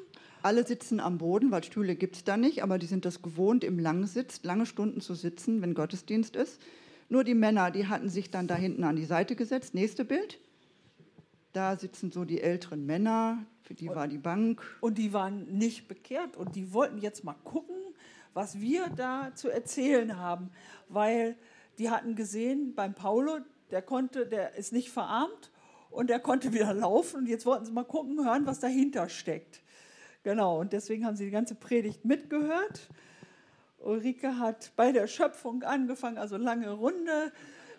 [0.42, 3.64] Alle sitzen am Boden, weil Stühle gibt es da nicht, aber die sind das gewohnt,
[3.64, 6.62] im Langsitz lange Stunden zu sitzen, wenn Gottesdienst ist.
[7.08, 9.74] Nur die Männer, die hatten sich dann da hinten an die Seite gesetzt.
[9.74, 10.40] Nächste Bild.
[11.54, 14.62] Da sitzen so die älteren Männer, für die war die Bank.
[14.80, 17.76] Und die waren nicht bekehrt und die wollten jetzt mal gucken,
[18.34, 20.52] was wir da zu erzählen haben,
[20.88, 21.36] weil
[21.78, 23.40] die hatten gesehen beim Paulo,
[23.72, 25.52] der konnte, der ist nicht verarmt
[25.90, 29.62] und der konnte wieder laufen und jetzt wollten sie mal gucken, hören, was dahinter steckt.
[30.24, 32.90] Genau, und deswegen haben sie die ganze Predigt mitgehört.
[33.80, 37.34] Ulrike hat bei der Schöpfung angefangen, also lange Runde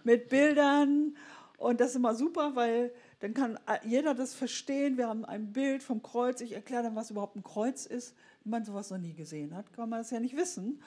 [0.05, 1.17] mit Bildern
[1.59, 4.97] und das ist immer super, weil dann kann jeder das verstehen.
[4.97, 6.41] Wir haben ein Bild vom Kreuz.
[6.41, 8.15] Ich erkläre dann, was überhaupt ein Kreuz ist.
[8.45, 10.81] Wenn man sowas noch nie gesehen hat, kann man das ja nicht wissen.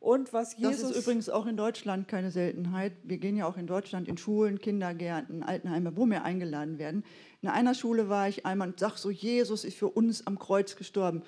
[0.00, 0.80] Und was Jesus.
[0.80, 2.92] Das ist übrigens auch in Deutschland keine Seltenheit.
[3.02, 7.04] Wir gehen ja auch in Deutschland in Schulen, Kindergärten, Altenheime, wo wir eingeladen werden.
[7.42, 10.76] In einer Schule war ich einmal und sag so, Jesus ist für uns am Kreuz
[10.76, 11.22] gestorben.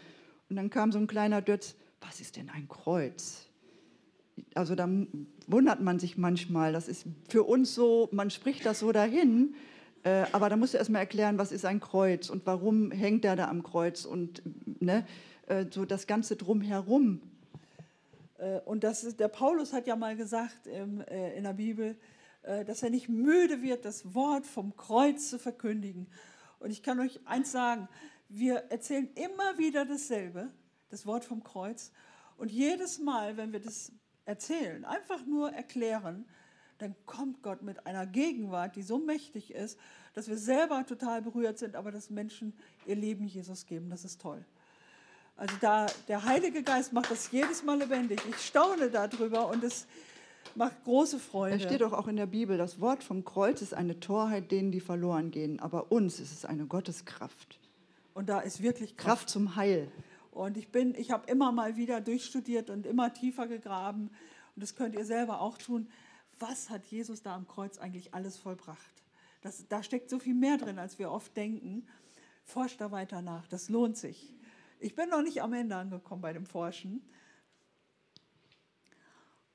[0.48, 3.46] Und dann kam so ein kleiner Dötz, was ist denn ein Kreuz?
[4.54, 4.88] Also da
[5.46, 6.72] wundert man sich manchmal.
[6.72, 9.54] Das ist für uns so, man spricht das so dahin.
[10.02, 13.36] Äh, aber da musst du erstmal erklären, was ist ein Kreuz und warum hängt er
[13.36, 14.42] da am Kreuz und
[14.80, 15.06] ne,
[15.46, 17.20] äh, so das Ganze drumherum.
[18.38, 21.96] Äh, und das ist, der Paulus hat ja mal gesagt im, äh, in der Bibel,
[22.42, 26.06] äh, dass er nicht müde wird, das Wort vom Kreuz zu verkündigen.
[26.58, 27.88] Und ich kann euch eins sagen,
[28.28, 30.48] wir erzählen immer wieder dasselbe,
[30.88, 31.92] das Wort vom Kreuz.
[32.38, 33.92] Und jedes Mal, wenn wir das
[34.24, 36.26] erzählen, einfach nur erklären,
[36.80, 39.78] dann kommt Gott mit einer Gegenwart, die so mächtig ist,
[40.14, 42.54] dass wir selber total berührt sind, aber dass Menschen
[42.86, 43.90] ihr Leben Jesus geben.
[43.90, 44.44] Das ist toll.
[45.36, 48.20] Also da, der Heilige Geist macht das jedes Mal lebendig.
[48.28, 49.86] Ich staune darüber und es
[50.54, 51.56] macht große Freude.
[51.56, 54.70] Es steht doch auch in der Bibel, das Wort vom Kreuz ist eine Torheit denen,
[54.72, 57.58] die verloren gehen, aber uns ist es eine Gotteskraft.
[58.14, 59.90] Und da ist wirklich Kraft, Kraft zum Heil.
[60.30, 64.10] Und ich bin, ich habe immer mal wieder durchstudiert und immer tiefer gegraben.
[64.56, 65.88] Und das könnt ihr selber auch tun
[66.40, 69.04] was hat Jesus da am Kreuz eigentlich alles vollbracht?
[69.42, 71.86] Das, da steckt so viel mehr drin, als wir oft denken.
[72.44, 74.34] Forscht da weiter nach, das lohnt sich.
[74.80, 77.02] Ich bin noch nicht am Ende angekommen bei dem Forschen.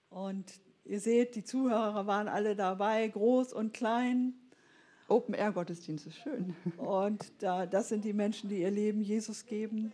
[0.10, 0.46] Und
[0.86, 4.34] ihr seht, die Zuhörer waren alle dabei, groß und klein.
[5.08, 6.56] Open-Air-Gottesdienst ist schön.
[6.78, 9.94] Und da, das sind die Menschen, die ihr Leben Jesus geben.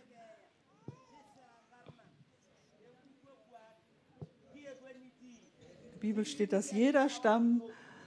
[6.02, 7.62] Bibel steht, dass jeder Stamm,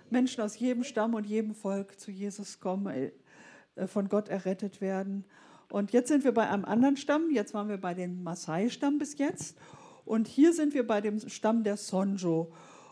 [0.09, 3.11] Menschen aus jedem Stamm und jedem Volk zu Jesus kommen,
[3.77, 5.23] äh, von Gott errettet werden.
[5.69, 7.29] Und jetzt sind wir bei einem anderen Stamm.
[7.31, 9.57] Jetzt waren wir bei dem Maasai-Stamm bis jetzt.
[10.03, 12.51] Und hier sind wir bei dem Stamm der Sonjo.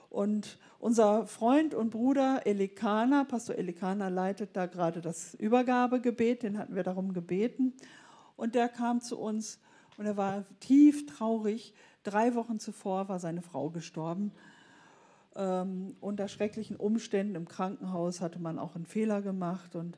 [0.09, 6.75] Und unser Freund und Bruder Elikana, Pastor Elikana leitet da gerade das Übergabegebet, den hatten
[6.75, 7.73] wir darum gebeten.
[8.37, 9.59] Und der kam zu uns
[9.97, 11.73] und er war tief traurig.
[12.03, 14.31] Drei Wochen zuvor war seine Frau gestorben.
[15.35, 19.97] Ähm, unter schrecklichen Umständen im Krankenhaus hatte man auch einen Fehler gemacht und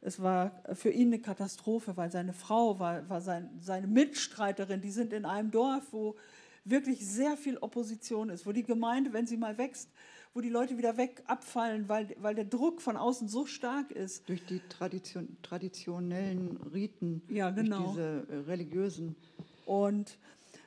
[0.00, 4.90] es war für ihn eine Katastrophe, weil seine Frau war, war sein, seine Mitstreiterin, die
[4.90, 6.16] sind in einem Dorf, wo
[6.64, 9.90] wirklich sehr viel Opposition ist, wo die Gemeinde, wenn sie mal wächst,
[10.34, 14.28] wo die Leute wieder weg abfallen, weil, weil der Druck von außen so stark ist.
[14.28, 17.78] Durch die Tradition, traditionellen Riten, ja, genau.
[17.78, 19.16] durch diese äh, religiösen.
[19.64, 20.18] Und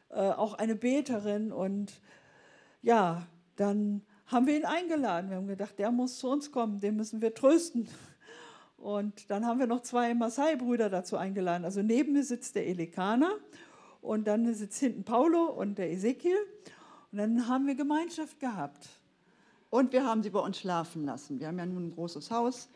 [0.10, 2.00] äh, auch eine Beterin und
[2.82, 5.30] ja, dann haben wir ihn eingeladen.
[5.30, 7.88] Wir haben gedacht, der muss zu uns kommen, den müssen wir trösten.
[8.78, 11.65] Und dann haben wir noch zwei Maasai-Brüder dazu eingeladen.
[11.65, 13.32] Also neben mir sitzt der Elekaner
[14.02, 16.38] und dann sitzt hinten Paulo und der Ezekiel.
[17.12, 18.88] Und dann haben wir Gemeinschaft gehabt.
[19.70, 21.39] Und wir haben sie bei uns schlafen lassen.
[21.39, 22.70] Wir haben ja nun ein großes Haus.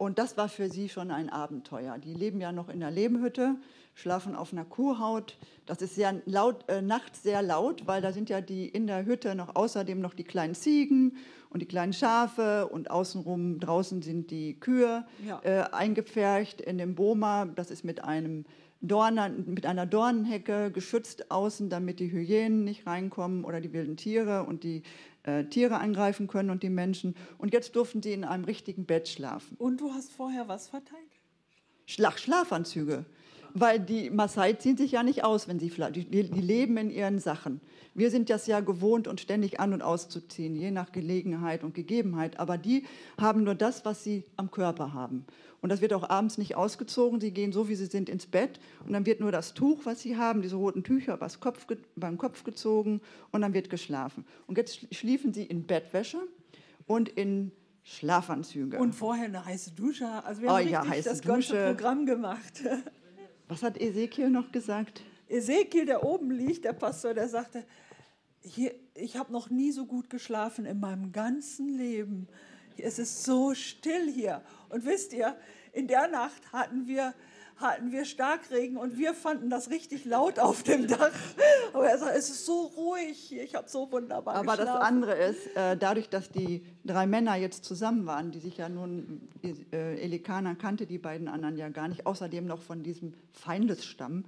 [0.00, 1.98] Und das war für sie schon ein Abenteuer.
[1.98, 3.56] Die leben ja noch in der Lebenhütte,
[3.94, 5.36] schlafen auf einer Kuhhaut.
[5.66, 9.04] Das ist sehr laut, äh, nachts sehr laut, weil da sind ja die in der
[9.04, 11.18] Hütte noch außerdem noch die kleinen Ziegen
[11.50, 15.38] und die kleinen Schafe und außenrum draußen sind die Kühe Ja.
[15.44, 17.44] äh, eingepfercht in dem Boma.
[17.44, 18.46] Das ist mit einem
[18.80, 24.44] Dornen, mit einer Dornenhecke geschützt außen, damit die Hyänen nicht reinkommen oder die wilden Tiere
[24.44, 24.82] und die
[25.22, 27.14] äh, Tiere angreifen können und die Menschen.
[27.38, 29.56] Und jetzt durften sie in einem richtigen Bett schlafen.
[29.58, 31.00] Und du hast vorher was verteilt?
[31.86, 33.04] Schlaf Schlafanzüge.
[33.52, 37.18] Weil die Maasai ziehen sich ja nicht aus, wenn sie die die leben in ihren
[37.18, 37.60] Sachen.
[38.00, 42.40] Wir sind das ja gewohnt, uns ständig an- und auszuziehen, je nach Gelegenheit und Gegebenheit.
[42.40, 42.84] Aber die
[43.20, 45.26] haben nur das, was sie am Körper haben.
[45.60, 47.20] Und das wird auch abends nicht ausgezogen.
[47.20, 48.58] Sie gehen so, wie sie sind, ins Bett.
[48.86, 52.16] Und dann wird nur das Tuch, was sie haben, diese roten Tücher, übers Kopf, beim
[52.16, 53.02] Kopf gezogen.
[53.32, 54.24] Und dann wird geschlafen.
[54.46, 56.20] Und jetzt schlie- schliefen sie in Bettwäsche
[56.86, 58.78] und in Schlafanzüge.
[58.78, 60.06] Und vorher eine heiße Dusche.
[60.24, 61.74] Also wir Oh haben ja, richtig das ganze Dusche.
[61.74, 62.62] Programm gemacht.
[63.46, 65.02] was hat Ezekiel noch gesagt?
[65.28, 67.62] Ezekiel, der oben liegt, der Pastor, der sagte,
[68.42, 72.28] hier, ich habe noch nie so gut geschlafen in meinem ganzen Leben.
[72.76, 74.42] Es ist so still hier.
[74.70, 75.36] Und wisst ihr,
[75.72, 77.14] in der Nacht hatten wir,
[77.56, 81.12] hatten wir Starkregen und wir fanden das richtig laut auf dem Dach.
[81.74, 84.82] Aber er sagt, es ist so ruhig hier, ich habe so wunderbar Aber das geschlafen.
[84.82, 89.28] andere ist, äh, dadurch, dass die drei Männer jetzt zusammen waren, die sich ja nun,
[89.42, 94.24] äh, Elikana kannte die beiden anderen ja gar nicht, außerdem noch von diesem Feindesstamm,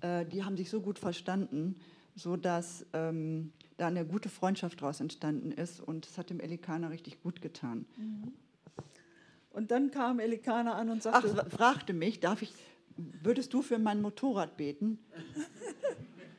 [0.00, 1.76] äh, die haben sich so gut verstanden,
[2.14, 7.22] sodass ähm, da eine gute Freundschaft daraus entstanden ist und es hat dem Elikana richtig
[7.22, 7.86] gut getan.
[9.50, 12.52] Und dann kam Elikana an und Ach, sagte, fragte mich, darf ich,
[12.96, 14.98] würdest du für mein Motorrad beten?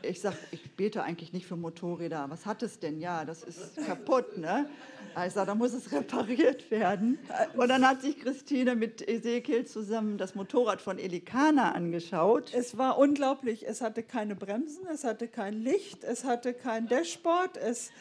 [0.01, 2.29] Ich sag, ich bete eigentlich nicht für Motorräder.
[2.29, 2.99] Was hat es denn?
[2.99, 4.69] Ja, das ist kaputt, ne?
[5.15, 7.19] Also da muss es repariert werden.
[7.55, 12.51] Und dann hat sich Christine mit Ezekiel zusammen das Motorrad von Elikana angeschaut.
[12.53, 13.67] Es war unglaublich.
[13.67, 17.57] Es hatte keine Bremsen, es hatte kein Licht, es hatte kein Dashboard.
[17.57, 17.91] Es,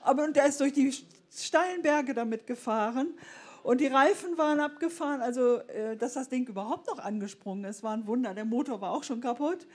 [0.00, 0.92] aber und der ist durch die
[1.32, 3.14] steilen Berge damit gefahren.
[3.62, 7.94] Und die Reifen waren abgefahren, also äh, dass das Ding überhaupt noch angesprungen ist, war
[7.94, 8.32] ein Wunder.
[8.32, 9.66] Der Motor war auch schon kaputt.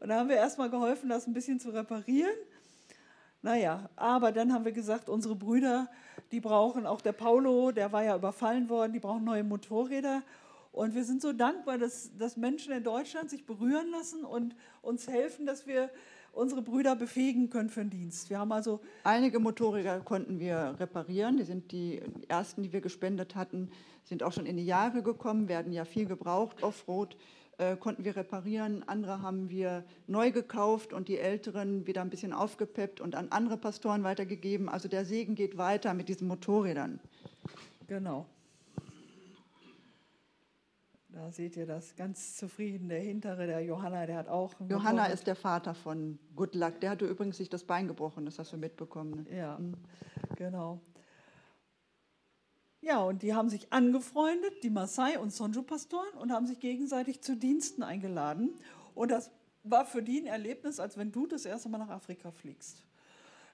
[0.00, 2.36] Und da haben wir erstmal geholfen, das ein bisschen zu reparieren.
[3.48, 5.88] Naja, aber dann haben wir gesagt, unsere Brüder,
[6.32, 10.22] die brauchen, auch der Paulo, der war ja überfallen worden, die brauchen neue Motorräder.
[10.70, 15.08] Und wir sind so dankbar, dass, dass Menschen in Deutschland sich berühren lassen und uns
[15.08, 15.88] helfen, dass wir
[16.32, 18.28] unsere Brüder befähigen können für den Dienst.
[18.28, 21.38] Wir haben also, Einige Motorräder konnten wir reparieren.
[21.38, 23.70] Die sind die ersten, die wir gespendet hatten,
[24.04, 27.16] sind auch schon in die Jahre gekommen, werden ja viel gebraucht, Offroad.
[27.58, 28.84] Äh, konnten wir reparieren.
[28.88, 33.56] Andere haben wir neu gekauft und die älteren wieder ein bisschen aufgepeppt und an andere
[33.56, 34.68] Pastoren weitergegeben.
[34.68, 37.00] Also der Segen geht weiter mit diesen Motorrädern.
[37.88, 38.26] genau.
[41.08, 42.88] Da seht ihr das ganz zufrieden.
[42.88, 44.54] Der hintere, der Johanna, der hat auch.
[44.60, 45.12] Johanna Motorrad.
[45.14, 46.78] ist der Vater von Good Luck.
[46.80, 49.26] Der hatte übrigens sich das Bein gebrochen, das hast du mitbekommen.
[49.28, 49.36] Ne?
[49.36, 49.58] Ja,
[50.36, 50.80] genau.
[52.88, 57.36] Ja, und die haben sich angefreundet, die Maasai und Sonjo-Pastoren, und haben sich gegenseitig zu
[57.36, 58.54] Diensten eingeladen.
[58.94, 59.30] Und das
[59.62, 62.82] war für die ein Erlebnis, als wenn du das erste Mal nach Afrika fliegst.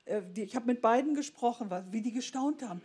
[0.04, 2.80] Äh, Ich habe mit beiden gesprochen, wie die gestaunt haben.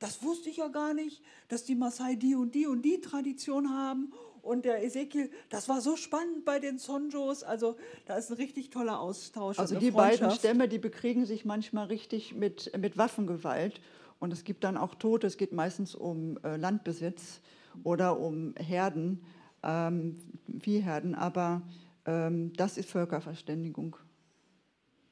[0.00, 3.70] Das wusste ich ja gar nicht, dass die Maasai die und die und die Tradition
[3.70, 4.12] haben.
[4.42, 7.44] Und der Ezekiel, das war so spannend bei den Sonjos.
[7.44, 9.60] Also da ist ein richtig toller Austausch.
[9.60, 10.32] Also die beiden.
[10.32, 13.80] Stämme, die bekriegen sich manchmal richtig mit, mit Waffengewalt.
[14.20, 15.26] Und es gibt dann auch Tote.
[15.26, 17.40] Es geht meistens um äh, Landbesitz
[17.82, 19.24] oder um Herden,
[19.62, 20.16] ähm,
[20.60, 21.14] Viehherden.
[21.16, 21.62] Aber
[22.04, 23.96] ähm, das ist Völkerverständigung.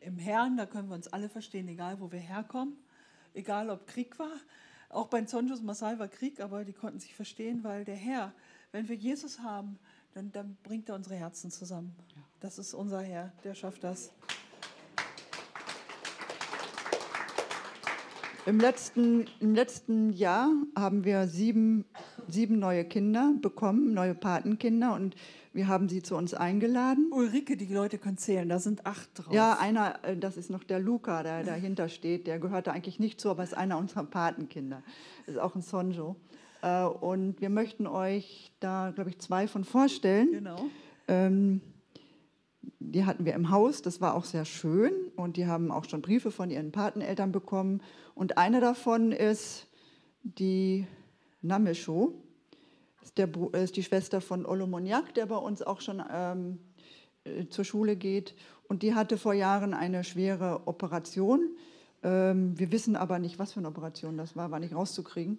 [0.01, 2.77] im Herrn, da können wir uns alle verstehen, egal wo wir herkommen,
[3.35, 4.37] egal ob Krieg war.
[4.91, 8.33] Auch bei Zonjos Maasai war Krieg, aber die konnten sich verstehen, weil der Herr,
[8.73, 9.79] wenn wir Jesus haben,
[10.15, 11.95] dann, dann bringt er unsere Herzen zusammen.
[12.41, 14.13] Das ist unser Herr, der schafft das.
[18.47, 21.85] Im letzten, Im letzten Jahr haben wir sieben,
[22.29, 24.95] sieben neue Kinder bekommen, neue Patenkinder.
[24.95, 25.17] Und
[25.53, 27.09] wir haben sie zu uns eingeladen.
[27.11, 29.35] Ulrike, die Leute können zählen, da sind acht drauf.
[29.35, 32.27] Ja, einer, äh, das ist noch der Luca, der dahinter steht.
[32.27, 34.83] Der gehört da eigentlich nicht zu, aber ist einer unserer Patenkinder.
[35.27, 36.17] Ist auch ein Sonjo.
[36.63, 40.33] Äh, Und wir möchten euch da, glaube ich, zwei von vorstellen.
[40.33, 40.67] Genau.
[41.07, 41.61] Ähm,
[42.63, 44.93] die hatten wir im Haus, das war auch sehr schön.
[45.17, 47.83] Und die haben auch schon Briefe von ihren Pateneltern bekommen.
[48.15, 49.69] Und eine davon ist
[50.23, 50.87] die
[51.43, 52.15] Namesho.
[53.03, 56.59] ist, der, ist die Schwester von Olomoniak, der bei uns auch schon ähm,
[57.25, 58.35] äh, zur Schule geht.
[58.69, 61.57] Und die hatte vor Jahren eine schwere Operation.
[62.03, 65.39] Ähm, wir wissen aber nicht, was für eine Operation das war, war nicht rauszukriegen.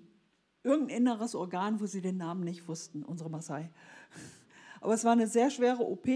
[0.64, 3.70] Irgendein inneres Organ, wo sie den Namen nicht wussten, unsere Maasai.
[4.82, 6.08] Aber es war eine sehr schwere OP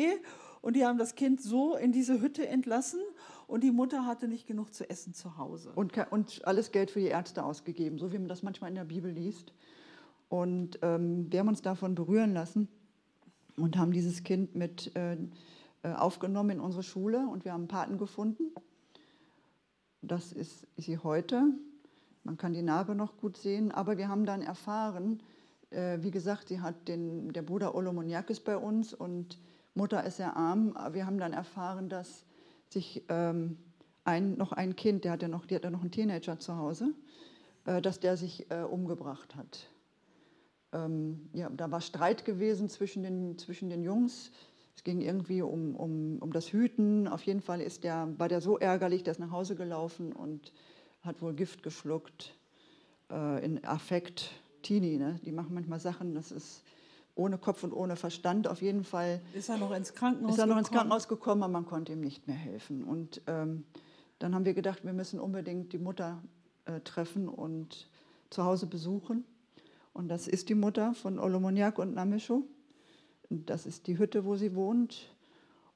[0.64, 3.02] und die haben das Kind so in diese Hütte entlassen
[3.48, 5.74] und die Mutter hatte nicht genug zu essen zu Hause.
[5.76, 8.86] Und, und alles Geld für die Ärzte ausgegeben, so wie man das manchmal in der
[8.86, 9.52] Bibel liest.
[10.30, 12.70] Und ähm, wir haben uns davon berühren lassen
[13.58, 15.18] und haben dieses Kind mit äh,
[15.84, 18.54] äh aufgenommen in unsere Schule und wir haben einen Paten gefunden.
[20.02, 21.44] Das ist sie heute.
[22.24, 25.22] Man kann die Narbe noch gut sehen, aber wir haben dann erfahren,
[25.72, 29.38] äh, wie gesagt, sie hat den, der Bruder Olomoniakis bei uns und
[29.76, 30.76] Mutter ist sehr arm.
[30.92, 32.26] Wir haben dann erfahren, dass
[32.70, 33.58] sich ähm,
[34.04, 36.94] ein, noch ein Kind, der hatte noch, die hatte noch einen Teenager zu Hause,
[37.66, 39.70] äh, dass der sich äh, umgebracht hat.
[40.72, 44.32] Ähm, ja, da war Streit gewesen zwischen den, zwischen den Jungs.
[44.76, 47.08] Es ging irgendwie um, um, um das Hüten.
[47.08, 50.52] Auf jeden Fall ist der, war der so ärgerlich, der ist nach Hause gelaufen und
[51.02, 52.36] hat wohl Gift geschluckt
[53.12, 54.32] äh, in Affekt.
[54.64, 55.20] Teenie, ne?
[55.26, 56.64] die machen manchmal Sachen, das ist
[57.16, 58.48] ohne Kopf und ohne Verstand.
[58.48, 61.54] Auf jeden Fall ist er noch ins Krankenhaus, ist er noch ins Krankenhaus gekommen, aber
[61.54, 62.84] man konnte ihm nicht mehr helfen.
[62.84, 63.66] Und ähm,
[64.20, 66.22] dann haben wir gedacht, wir müssen unbedingt die Mutter
[66.66, 67.90] äh, treffen und
[68.30, 69.26] zu Hause besuchen.
[69.94, 72.44] Und das ist die Mutter von Olomoniak und Namisho.
[73.30, 75.14] Das ist die Hütte, wo sie wohnt.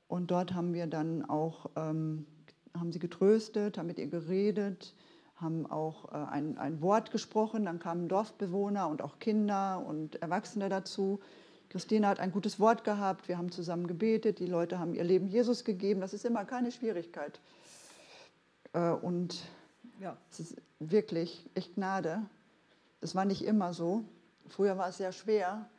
[0.07, 2.25] Und dort haben wir dann auch, ähm,
[2.73, 4.95] haben sie getröstet, haben mit ihr geredet,
[5.39, 7.65] haben auch äh, ein, ein Wort gesprochen.
[7.65, 11.19] Dann kamen Dorfbewohner und auch Kinder und Erwachsene dazu.
[11.69, 13.27] Christine hat ein gutes Wort gehabt.
[13.27, 14.39] Wir haben zusammen gebetet.
[14.39, 16.01] Die Leute haben ihr Leben Jesus gegeben.
[16.01, 17.39] Das ist immer keine Schwierigkeit.
[18.73, 19.43] Äh, und
[19.99, 20.17] ja.
[20.31, 22.21] es ist wirklich echt Gnade.
[23.01, 24.03] Das war nicht immer so.
[24.47, 25.69] Früher war es sehr schwer,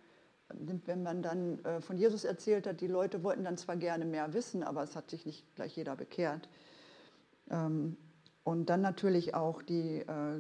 [0.50, 2.80] wenn man dann äh, von Jesus erzählt hat.
[2.80, 5.96] Die Leute wollten dann zwar gerne mehr wissen, aber es hat sich nicht gleich jeder
[5.96, 6.48] bekehrt.
[8.49, 10.38] Und dann natürlich auch die äh,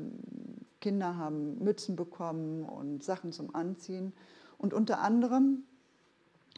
[0.80, 4.14] Kinder haben Mützen bekommen und Sachen zum Anziehen.
[4.56, 5.64] Und unter anderem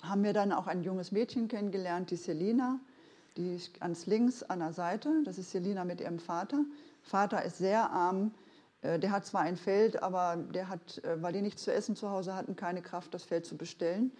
[0.01, 2.79] haben wir dann auch ein junges Mädchen kennengelernt, die Selina,
[3.37, 5.11] die ist ganz links an der Seite.
[5.25, 6.65] Das ist Selina mit ihrem Vater.
[7.03, 8.31] Vater ist sehr arm.
[8.83, 11.97] Äh, der hat zwar ein Feld, aber der hat, äh, weil die nichts zu essen
[11.97, 14.13] zu Hause hatten, keine Kraft, das Feld zu bestellen.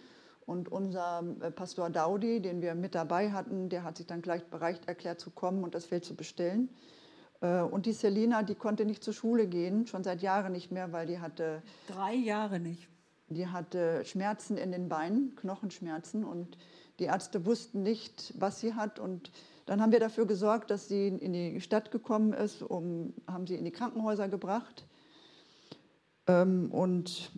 [0.47, 4.45] Und unser äh, Pastor Daudi, den wir mit dabei hatten, der hat sich dann gleich
[4.47, 6.69] bereit erklärt zu kommen und das Feld zu bestellen.
[7.41, 10.93] Äh, und die Selina, die konnte nicht zur Schule gehen, schon seit Jahren nicht mehr,
[10.93, 11.63] weil die hatte.
[11.89, 12.89] Drei Jahre nicht.
[13.29, 16.25] Die hatte Schmerzen in den Beinen, Knochenschmerzen.
[16.25, 16.59] Und
[16.99, 18.99] die Ärzte wussten nicht, was sie hat.
[18.99, 19.31] Und
[19.67, 23.55] dann haben wir dafür gesorgt, dass sie in die Stadt gekommen ist, um, haben sie
[23.55, 24.85] in die Krankenhäuser gebracht.
[26.27, 27.31] Ähm, und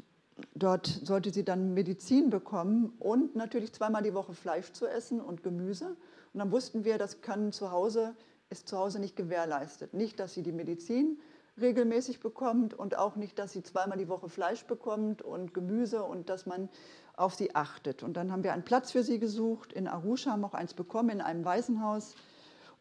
[0.54, 5.42] dort sollte sie dann Medizin bekommen und natürlich zweimal die Woche Fleisch zu essen und
[5.42, 5.96] Gemüse.
[6.32, 8.16] Und dann wussten wir, das kann zu Hause
[8.52, 9.94] ist zu Hause nicht gewährleistet.
[9.94, 11.18] Nicht, dass sie die Medizin
[11.60, 16.28] regelmäßig bekommt und auch nicht, dass sie zweimal die Woche Fleisch bekommt und Gemüse und
[16.30, 16.68] dass man
[17.16, 18.02] auf sie achtet.
[18.02, 19.72] Und dann haben wir einen Platz für sie gesucht.
[19.72, 22.14] In Arusha haben wir auch eins bekommen, in einem Waisenhaus.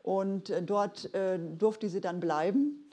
[0.03, 2.89] Und äh, dort äh, durfte sie dann bleiben.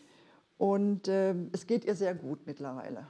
[0.56, 3.06] Und äh, es geht ihr sehr gut mittlerweile.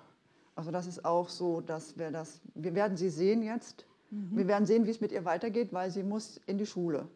[0.55, 3.87] Also das ist auch so, dass wir das, wir werden sie sehen jetzt.
[4.11, 4.37] Mhm.
[4.37, 7.09] Wir werden sehen, wie es mit ihr weitergeht, weil sie muss in die Schule.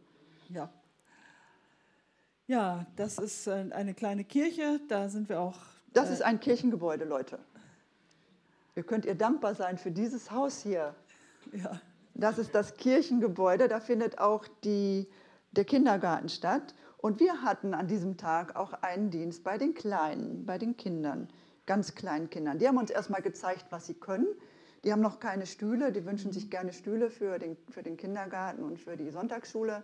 [0.49, 0.71] Ja.
[2.53, 5.57] Ja, das ist äh, eine kleine Kirche, da sind wir auch.
[5.95, 7.39] Das äh, ist ein Kirchengebäude, Leute.
[8.77, 10.95] Ihr könnt ihr dankbar sein für dieses Haus hier.
[11.53, 11.81] Ja.
[12.13, 15.09] Das ist das Kirchengebäude, da findet auch die,
[15.53, 16.75] der Kindergarten statt.
[16.99, 21.29] Und wir hatten an diesem Tag auch einen Dienst bei den Kleinen, bei den Kindern,
[21.65, 22.59] ganz kleinen Kindern.
[22.59, 24.27] Die haben uns erstmal gezeigt, was sie können.
[24.85, 28.63] Die haben noch keine Stühle, die wünschen sich gerne Stühle für den, für den Kindergarten
[28.63, 29.83] und für die Sonntagsschule.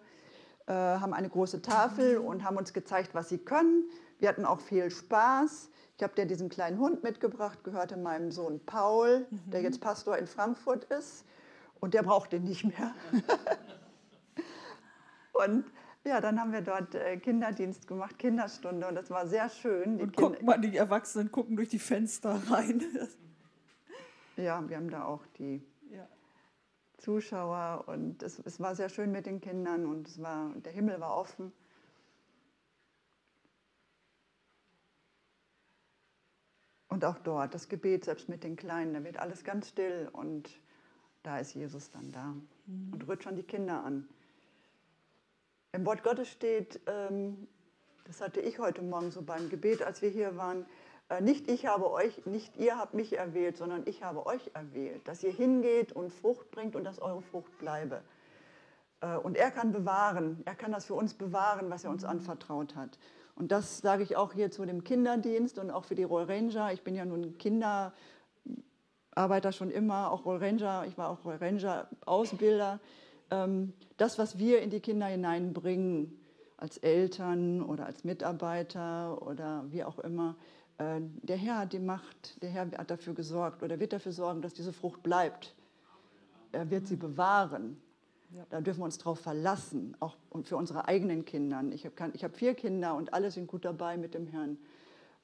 [0.68, 3.88] Äh, haben eine große Tafel und haben uns gezeigt, was sie können.
[4.18, 5.70] Wir hatten auch viel Spaß.
[5.96, 9.50] Ich habe dir diesen kleinen Hund mitgebracht, gehörte meinem Sohn Paul, mhm.
[9.50, 11.24] der jetzt Pastor in Frankfurt ist.
[11.80, 12.94] Und der braucht den nicht mehr.
[15.32, 15.64] und
[16.04, 19.96] ja, dann haben wir dort äh, Kinderdienst gemacht, Kinderstunde und das war sehr schön.
[19.96, 22.82] Die und guck mal, die Erwachsenen gucken durch die Fenster rein.
[24.36, 25.62] ja, wir haben da auch die
[26.98, 31.00] Zuschauer und es, es war sehr schön mit den Kindern und es war, der Himmel
[31.00, 31.52] war offen.
[36.88, 40.50] Und auch dort, das Gebet, selbst mit den Kleinen, da wird alles ganz still und
[41.22, 42.34] da ist Jesus dann da
[42.66, 42.92] mhm.
[42.92, 44.08] und rührt schon die Kinder an.
[45.72, 47.46] Im Wort Gottes steht, ähm,
[48.04, 50.66] das hatte ich heute Morgen so beim Gebet, als wir hier waren,
[51.20, 55.22] nicht ich habe euch, nicht ihr habt mich erwählt, sondern ich habe euch erwählt, dass
[55.22, 58.02] ihr hingeht und Frucht bringt und dass eure Frucht bleibe.
[59.00, 62.76] Äh, und er kann bewahren, er kann das für uns bewahren, was er uns anvertraut
[62.76, 62.98] hat.
[63.34, 66.72] Und das sage ich auch hier zu dem Kinderdienst und auch für die Roll Ranger.
[66.72, 67.92] Ich bin ja nun Kinderarbeiter
[69.52, 72.80] schon immer, auch Roll Ranger, ich war auch Roll Ranger Ausbilder.
[73.30, 76.14] Ähm, das, was wir in die Kinder hineinbringen,
[76.58, 82.40] als Eltern oder als Mitarbeiter oder wie auch immer, äh, der Herr hat die Macht,
[82.40, 85.54] der Herr hat dafür gesorgt oder wird dafür sorgen, dass diese Frucht bleibt.
[86.52, 87.80] Er wird sie bewahren.
[88.34, 88.46] Ja.
[88.50, 91.62] Da dürfen wir uns darauf verlassen, auch für unsere eigenen Kinder.
[91.72, 94.58] Ich habe hab vier Kinder und alle sind gut dabei mit dem Herrn.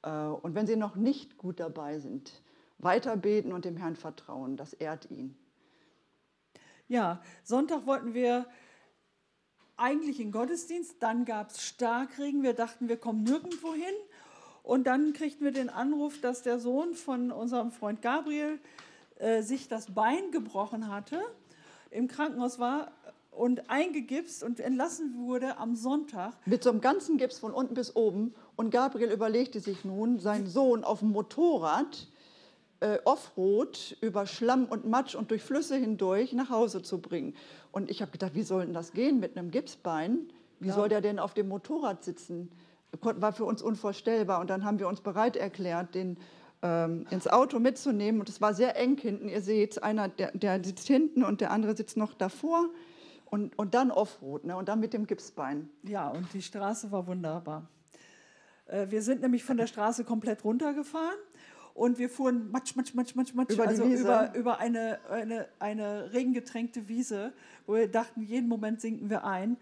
[0.03, 2.43] Äh, und wenn sie noch nicht gut dabei sind,
[2.79, 5.37] weiter beten und dem Herrn vertrauen, das ehrt ihn.
[6.89, 8.47] Ja, Sonntag wollten wir
[9.77, 13.95] eigentlich in Gottesdienst, dann gab es Starkregen, wir dachten, wir kommen nirgendwo hin.
[14.65, 18.59] Und dann kriegten wir den Anruf, dass der Sohn von unserem Freund Gabriel
[19.19, 21.21] äh, sich das Bein gebrochen hatte
[21.91, 22.91] im Krankenhaus war
[23.31, 26.35] und eingegipst und entlassen wurde am Sonntag.
[26.47, 28.35] Mit so einem ganzen Gips von unten bis oben.
[28.57, 32.09] Und Gabriel überlegte sich nun, seinen Sohn auf dem Motorrad
[32.81, 37.35] äh, Offroad über Schlamm und Matsch und durch Flüsse hindurch nach Hause zu bringen.
[37.71, 40.21] Und ich habe gedacht, wie soll denn das gehen mit einem Gipsbein?
[40.59, 40.75] Wie ja.
[40.75, 42.51] soll der denn auf dem Motorrad sitzen?
[43.01, 44.41] War für uns unvorstellbar.
[44.41, 46.17] Und dann haben wir uns bereit erklärt, den
[46.63, 48.21] ähm, ins Auto mitzunehmen.
[48.21, 49.29] Und es war sehr eng hinten.
[49.29, 52.71] Ihr seht, einer, der, der sitzt hinten und der andere sitzt noch davor.
[53.27, 54.57] Und, und dann Offroad ne?
[54.57, 55.69] und dann mit dem Gipsbein.
[55.83, 57.69] Ja, und die Straße war wunderbar.
[58.67, 61.19] Äh, wir sind nämlich von der Straße komplett runtergefahren
[61.75, 66.13] und wir fuhren matsch, matsch, matsch, matsch, matsch, über, also über, über eine, eine, eine
[66.13, 67.33] regengetränkte Wiese,
[67.67, 69.57] wo wir dachten, jeden Moment sinken wir ein.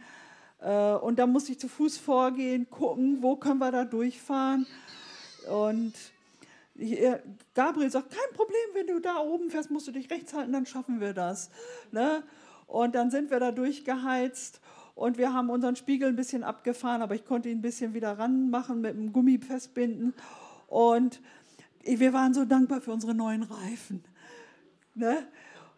[0.62, 4.66] Äh, und da musste ich zu Fuß vorgehen, gucken, wo können wir da durchfahren.
[5.50, 5.92] Und
[7.54, 10.66] Gabriel sagt, kein Problem, wenn du da oben fährst, musst du dich rechts halten, dann
[10.66, 11.50] schaffen wir das.
[11.90, 12.22] Ne?
[12.66, 14.60] Und dann sind wir da durchgeheizt
[14.94, 18.18] und wir haben unseren Spiegel ein bisschen abgefahren, aber ich konnte ihn ein bisschen wieder
[18.18, 20.14] ranmachen mit dem Gummi festbinden.
[20.68, 21.20] Und
[21.84, 24.04] wir waren so dankbar für unsere neuen Reifen.
[24.94, 25.26] Ne?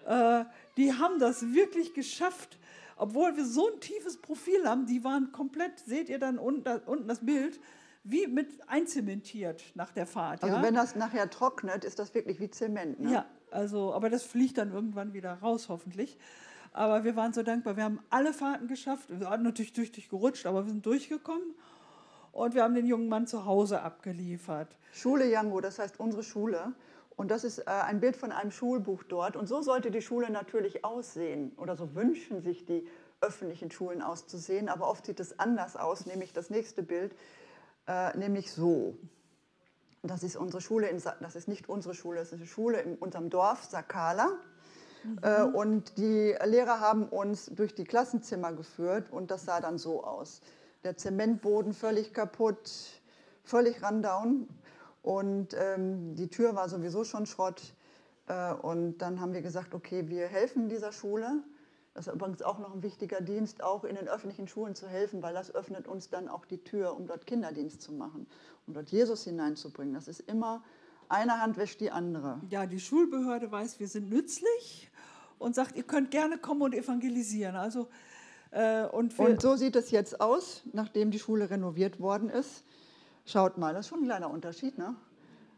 [0.07, 0.45] Äh,
[0.77, 2.59] die haben das wirklich geschafft,
[3.05, 4.87] obwohl wir so ein tiefes Profil haben.
[4.87, 7.61] Die waren komplett, seht ihr dann unten, unten das Bild,
[8.03, 10.43] wie mit einzementiert nach der Fahrt.
[10.43, 10.63] Also ja?
[10.63, 13.01] wenn das nachher trocknet, ist das wirklich wie Zement.
[13.01, 13.13] Ne?
[13.13, 16.17] Ja, also, aber das fliegt dann irgendwann wieder raus, hoffentlich.
[16.73, 17.77] Aber wir waren so dankbar.
[17.77, 19.11] Wir haben alle Fahrten geschafft.
[19.11, 21.55] Wir waren natürlich durch dich gerutscht, aber wir sind durchgekommen.
[22.33, 24.79] Und wir haben den jungen Mann zu Hause abgeliefert.
[24.95, 26.73] Schule Jango, das heißt unsere Schule.
[27.17, 29.37] Und das ist äh, ein Bild von einem Schulbuch dort.
[29.37, 31.53] Und so sollte die Schule natürlich aussehen.
[31.57, 32.87] Oder so wünschen sich die
[33.21, 34.69] öffentlichen Schulen auszusehen.
[34.69, 37.15] Aber oft sieht es anders aus, nämlich das nächste Bild
[37.87, 38.97] äh, nämlich so.
[40.03, 42.97] Das ist unsere Schule, in, das ist nicht unsere Schule, das ist eine Schule in
[42.97, 44.29] unserem Dorf, Sakala.
[45.03, 45.19] Mhm.
[45.23, 50.05] Äh, und die Lehrer haben uns durch die Klassenzimmer geführt und das sah dann so
[50.05, 50.41] aus.
[50.83, 52.71] Der Zementboden völlig kaputt,
[53.45, 54.49] völlig rundown
[55.05, 57.75] und ähm, die Tür war sowieso schon Schrott.
[58.27, 61.45] Äh, und dann haben wir gesagt, okay, wir helfen dieser Schule
[61.95, 65.23] das ist übrigens auch noch ein wichtiger Dienst, auch in den öffentlichen Schulen zu helfen,
[65.23, 68.27] weil das öffnet uns dann auch die Tür, um dort Kinderdienst zu machen,
[68.67, 69.95] um dort Jesus hineinzubringen.
[69.95, 70.65] Das ist immer,
[71.09, 72.41] eine Hand wäscht die andere.
[72.51, 74.91] Ja, die Schulbehörde weiß, wir sind nützlich
[75.39, 77.55] und sagt, ihr könnt gerne kommen und evangelisieren.
[77.55, 77.87] Also,
[78.51, 82.65] äh, und, und so sieht es jetzt aus, nachdem die Schule renoviert worden ist.
[83.27, 84.95] Schaut mal, das ist schon ein kleiner Unterschied, ne?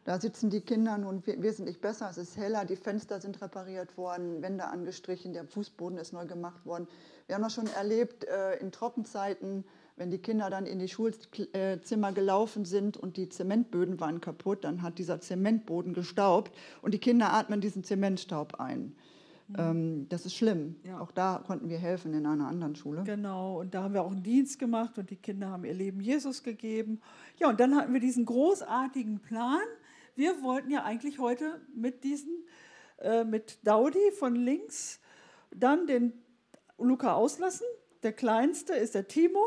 [0.05, 2.09] Da sitzen die Kinder nun wesentlich besser.
[2.09, 6.65] Es ist heller, die Fenster sind repariert worden, Wände angestrichen, der Fußboden ist neu gemacht
[6.65, 6.87] worden.
[7.27, 9.65] Wir haben das schon erlebt äh, in Trockenzeiten,
[9.97, 14.83] wenn die Kinder dann in die Schulzimmer gelaufen sind und die Zementböden waren kaputt, dann
[14.83, 18.95] hat dieser Zementboden gestaubt und die Kinder atmen diesen Zementstaub ein.
[19.49, 20.09] Mhm.
[20.09, 20.77] das ist schlimm.
[20.83, 21.01] Ja.
[21.01, 23.05] Auch da konnten wir helfen in einer anderen Schule.
[23.05, 26.01] Genau, und da haben wir auch einen Dienst gemacht und die Kinder haben ihr Leben
[26.01, 27.01] Jesus gegeben.
[27.39, 29.61] Ja, und dann hatten wir diesen großartigen Plan
[30.17, 32.45] wir wollten ja eigentlich heute mit diesen,
[32.99, 34.99] äh, mit Daudi von links,
[35.55, 36.15] dann den
[36.79, 37.67] Luca auslassen.
[38.03, 39.45] Der kleinste ist der Timo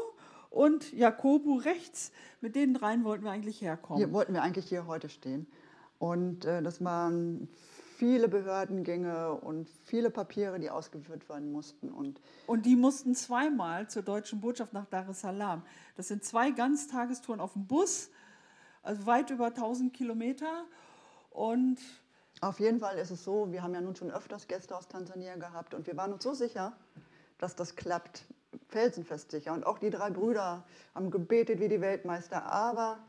[0.52, 2.12] und Jakobu rechts.
[2.40, 3.98] Mit den dreien wollten wir eigentlich herkommen.
[3.98, 5.48] Hier wollten wir eigentlich hier heute stehen.
[5.98, 7.50] Und äh, das waren
[8.00, 11.90] viele Behördengänge und viele Papiere, die ausgeführt werden mussten.
[11.90, 15.64] Und, und die mussten zweimal zur deutschen Botschaft nach Dar es Salaam.
[15.98, 18.10] Das sind zwei Ganztagestouren auf dem Bus
[18.84, 20.66] also weit über 1000 Kilometer.
[21.32, 21.78] Und
[22.42, 25.36] auf jeden Fall ist es so, wir haben ja nun schon öfters Gäste aus Tansania
[25.36, 26.74] gehabt und wir waren uns so sicher,
[27.38, 28.26] dass das klappt,
[28.70, 29.54] felsenfest sicher.
[29.54, 30.64] Und auch die drei Brüder
[30.96, 33.00] haben gebetet wie die Weltmeister, aber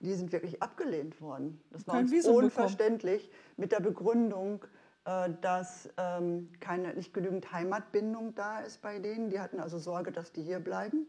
[0.00, 1.60] die sind wirklich abgelehnt worden.
[1.70, 4.64] Das war uns Visum unverständlich mit der Begründung,
[5.04, 9.30] äh, dass ähm, keine, nicht genügend Heimatbindung da ist bei denen.
[9.30, 11.06] Die hatten also Sorge, dass die hier bleiben.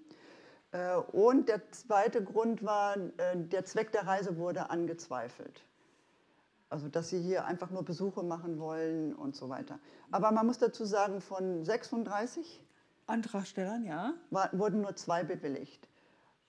[0.72, 5.64] Äh, und der zweite Grund war, äh, der Zweck der Reise wurde angezweifelt.
[6.70, 9.80] Also dass sie hier einfach nur Besuche machen wollen und so weiter.
[10.10, 12.66] Aber man muss dazu sagen, von 36
[13.08, 14.14] Antragstellern, ja.
[14.30, 15.88] war, wurden nur zwei bewilligt.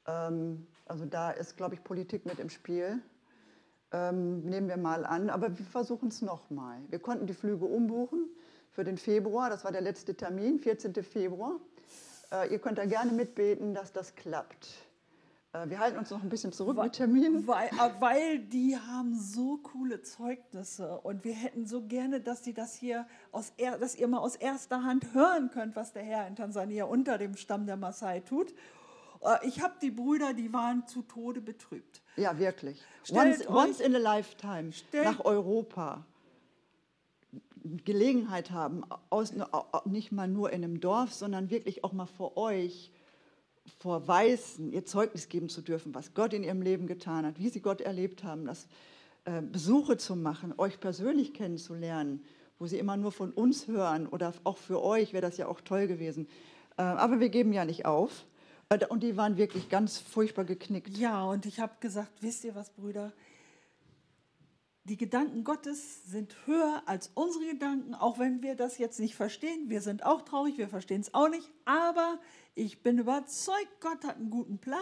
[0.06, 3.00] Ähm, also da ist, glaube ich, Politik mit im Spiel.
[3.92, 6.78] Ähm, nehmen wir mal an, aber wir versuchen es nochmal.
[6.88, 8.26] Wir konnten die Flüge umbuchen
[8.70, 10.94] für den Februar, das war der letzte Termin, 14.
[11.04, 11.56] Februar.
[12.32, 14.68] Äh, ihr könnt da gerne mitbeten, dass das klappt.
[15.52, 17.46] Äh, wir halten uns noch ein bisschen zurück Wa- mit Terminen.
[17.46, 22.54] Weil, äh, weil die haben so coole Zeugnisse und wir hätten so gerne, dass die
[22.54, 26.34] das hier aus dass ihr mal aus erster Hand hören könnt, was der Herr in
[26.36, 28.54] Tansania unter dem Stamm der Maasai tut.
[29.22, 32.02] Äh, Ich habe die Brüder, die waren zu Tode betrübt.
[32.16, 32.80] Ja, wirklich.
[33.10, 36.04] Once, once in a lifetime nach Europa
[37.84, 39.32] Gelegenheit haben, aus,
[39.84, 42.90] nicht mal nur in einem Dorf, sondern wirklich auch mal vor euch,
[43.78, 47.48] vor Weißen, ihr Zeugnis geben zu dürfen, was Gott in ihrem Leben getan hat, wie
[47.48, 48.66] sie Gott erlebt haben, das
[49.24, 52.24] äh, Besuche zu machen, euch persönlich kennenzulernen,
[52.58, 55.60] wo sie immer nur von uns hören oder auch für euch wäre das ja auch
[55.60, 56.26] toll gewesen.
[56.76, 58.24] Äh, aber wir geben ja nicht auf.
[58.88, 60.96] Und die waren wirklich ganz furchtbar geknickt.
[60.96, 63.12] Ja, und ich habe gesagt, wisst ihr was, Brüder?
[64.84, 69.68] Die Gedanken Gottes sind höher als unsere Gedanken, auch wenn wir das jetzt nicht verstehen.
[69.68, 71.50] Wir sind auch traurig, wir verstehen es auch nicht.
[71.66, 72.18] Aber
[72.54, 74.80] ich bin überzeugt, Gott hat einen guten Plan.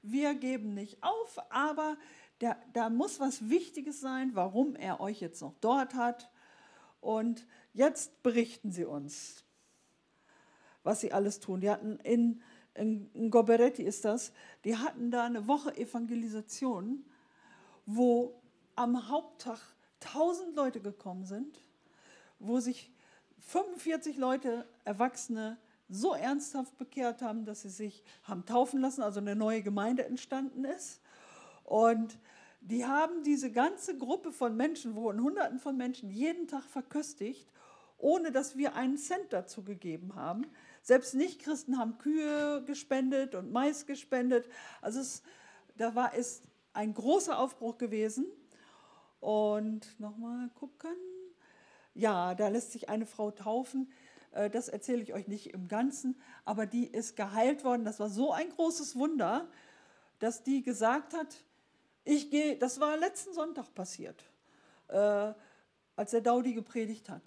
[0.00, 1.98] Wir geben nicht auf, aber
[2.40, 6.30] der, da muss was Wichtiges sein, warum er euch jetzt noch dort hat.
[7.02, 9.44] Und jetzt berichten sie uns,
[10.82, 11.60] was sie alles tun.
[11.60, 12.42] Die hatten in,
[12.74, 14.32] in, Goberetti ist das,
[14.64, 17.04] die hatten da eine Woche Evangelisation,
[17.86, 18.40] wo
[18.76, 19.60] am Haupttag
[20.00, 21.60] 1000 Leute gekommen sind,
[22.38, 22.90] wo sich
[23.38, 25.58] 45 Leute, Erwachsene,
[25.88, 30.64] so ernsthaft bekehrt haben, dass sie sich haben taufen lassen, also eine neue Gemeinde entstanden
[30.64, 31.02] ist.
[31.64, 32.18] Und
[32.60, 37.50] die haben diese ganze Gruppe von Menschen, wo Hunderten von Menschen jeden Tag verköstigt,
[37.98, 40.46] ohne dass wir einen Cent dazu gegeben haben.
[40.82, 44.48] Selbst Nichtchristen haben Kühe gespendet und Mais gespendet.
[44.80, 45.22] Also es,
[45.76, 48.26] da war es ein großer Aufbruch gewesen.
[49.20, 50.96] Und nochmal gucken.
[51.94, 53.92] Ja, da lässt sich eine Frau taufen.
[54.32, 57.84] Äh, Das erzähle ich euch nicht im Ganzen, aber die ist geheilt worden.
[57.84, 59.48] Das war so ein großes Wunder,
[60.18, 61.36] dass die gesagt hat,
[62.04, 64.24] ich gehe, das war letzten Sonntag passiert,
[64.88, 65.32] äh,
[65.94, 67.22] als der Daudi gepredigt hat.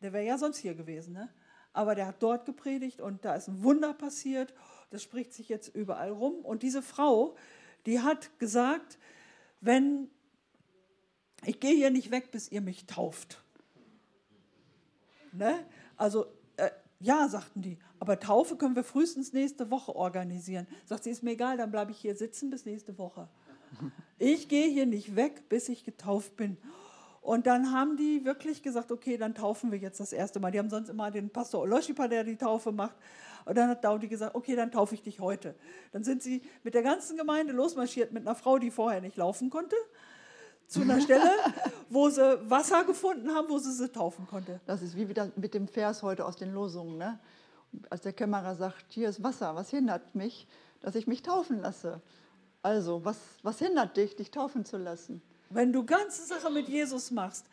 [0.00, 1.28] Der wäre ja sonst hier gewesen, ne?
[1.72, 4.52] Aber der hat dort gepredigt und da ist ein Wunder passiert.
[4.90, 6.34] Das spricht sich jetzt überall rum.
[6.44, 7.34] Und diese Frau,
[7.86, 8.98] die hat gesagt,
[9.60, 10.10] wenn
[11.44, 13.42] ich gehe hier nicht weg, bis ihr mich tauft.
[15.32, 15.64] Ne?
[15.96, 16.70] Also, äh,
[17.00, 20.66] ja, sagten die, aber Taufe können wir frühestens nächste Woche organisieren.
[20.84, 23.28] Sagt sie, ist mir egal, dann bleibe ich hier sitzen bis nächste Woche.
[24.18, 26.58] Ich gehe hier nicht weg, bis ich getauft bin.
[27.22, 30.50] Und dann haben die wirklich gesagt, okay, dann taufen wir jetzt das erste Mal.
[30.50, 32.96] Die haben sonst immer den Pastor Oloshipa, der die Taufe macht.
[33.44, 35.54] Und dann hat Daudi gesagt, okay, dann taufe ich dich heute.
[35.92, 39.50] Dann sind sie mit der ganzen Gemeinde losmarschiert mit einer Frau, die vorher nicht laufen
[39.50, 39.76] konnte,
[40.66, 41.30] zu einer Stelle,
[41.90, 44.60] wo sie Wasser gefunden haben, wo sie sie taufen konnte.
[44.66, 46.98] Das ist wie wieder mit dem Vers heute aus den Losungen.
[46.98, 47.20] Ne?
[47.88, 50.48] Als der Kämmerer sagt, hier ist Wasser, was hindert mich,
[50.80, 52.00] dass ich mich taufen lasse?
[52.62, 55.22] Also, was, was hindert dich, dich taufen zu lassen?
[55.54, 57.46] Wenn du ganze Sache mit Jesus machst,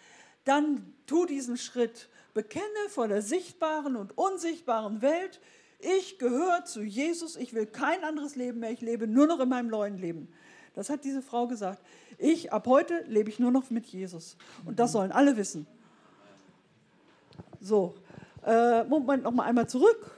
[0.45, 2.09] dann tu diesen Schritt.
[2.33, 5.39] Bekenne vor der sichtbaren und unsichtbaren Welt,
[5.79, 9.49] ich gehöre zu Jesus, ich will kein anderes Leben mehr, ich lebe nur noch in
[9.49, 10.27] meinem neuen Leben.
[10.75, 11.81] Das hat diese Frau gesagt.
[12.17, 14.37] Ich, ab heute lebe ich nur noch mit Jesus.
[14.65, 15.65] Und das sollen alle wissen.
[17.61, 17.95] So,
[18.45, 20.11] äh, Moment, noch mal einmal zurück.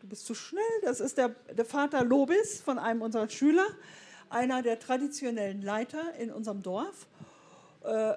[0.00, 0.62] Du bist zu schnell.
[0.82, 3.66] Das ist der, der Vater Lobis von einem unserer Schüler,
[4.30, 7.06] einer der traditionellen Leiter in unserem Dorf.
[7.84, 8.14] Äh,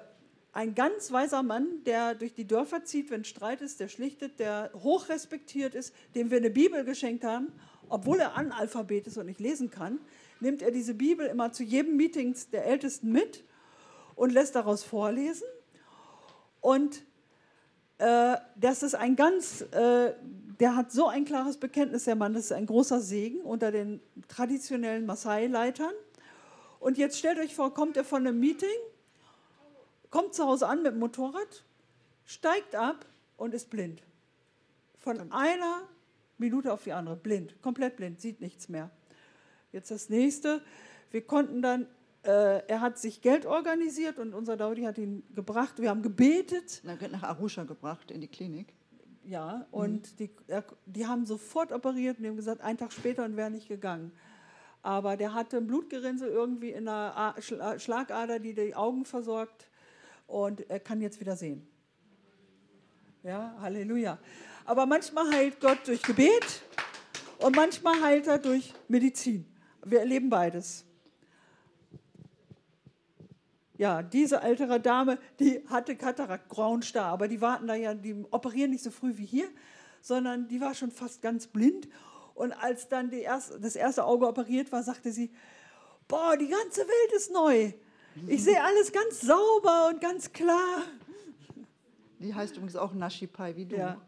[0.52, 4.70] ein ganz weiser Mann, der durch die Dörfer zieht, wenn Streit ist, der schlichtet, der
[4.72, 7.52] hoch respektiert ist, dem wir eine Bibel geschenkt haben,
[7.88, 9.98] obwohl er Analphabet ist und nicht lesen kann,
[10.38, 13.42] nimmt er diese Bibel immer zu jedem Meeting der Ältesten mit
[14.14, 15.48] und lässt daraus vorlesen.
[16.60, 17.02] Und
[17.98, 20.12] äh, das ist ein ganz, äh,
[20.60, 24.00] der hat so ein klares Bekenntnis, der Mann, das ist ein großer Segen unter den
[24.28, 25.92] traditionellen Maasai-Leitern.
[26.84, 28.68] Und jetzt stellt euch vor, kommt er von einem Meeting,
[30.10, 31.64] kommt zu Hause an mit dem Motorrad,
[32.26, 33.06] steigt ab
[33.38, 34.02] und ist blind.
[34.98, 35.88] Von einer
[36.36, 38.90] Minute auf die andere, blind, komplett blind, sieht nichts mehr.
[39.72, 40.60] Jetzt das nächste,
[41.10, 41.86] wir konnten dann
[42.22, 45.80] äh, er hat sich Geld organisiert und unser Daudi hat ihn gebracht.
[45.80, 46.82] Wir haben gebetet.
[46.84, 48.74] Dann wird nach Arusha gebracht in die Klinik.
[49.24, 53.24] Ja, und die, er, die haben sofort operiert und die haben gesagt, einen Tag später
[53.24, 54.12] und wäre nicht gegangen.
[54.84, 59.70] Aber der hatte ein Blutgerinnsel irgendwie in der Schla Schlagader, die die Augen versorgt
[60.26, 61.66] und er kann jetzt wieder sehen.
[63.22, 64.18] Ja, Halleluja.
[64.66, 66.62] Aber manchmal heilt Gott durch Gebet
[67.38, 69.46] und manchmal heilt er durch Medizin.
[69.86, 70.84] Wir erleben beides.
[73.78, 78.72] Ja, diese ältere Dame, die hatte Katarakt, Grauenstar, aber die warten da ja, die operieren
[78.72, 79.48] nicht so früh wie hier,
[80.02, 81.88] sondern die war schon fast ganz blind.
[82.34, 85.30] Und als dann erste, das erste Auge operiert war, sagte sie,
[86.08, 87.72] boah, die ganze Welt ist neu.
[88.26, 90.82] Ich sehe alles ganz sauber und ganz klar.
[92.18, 93.76] Die heißt übrigens auch Nashipai wie du.
[93.76, 94.00] Ja,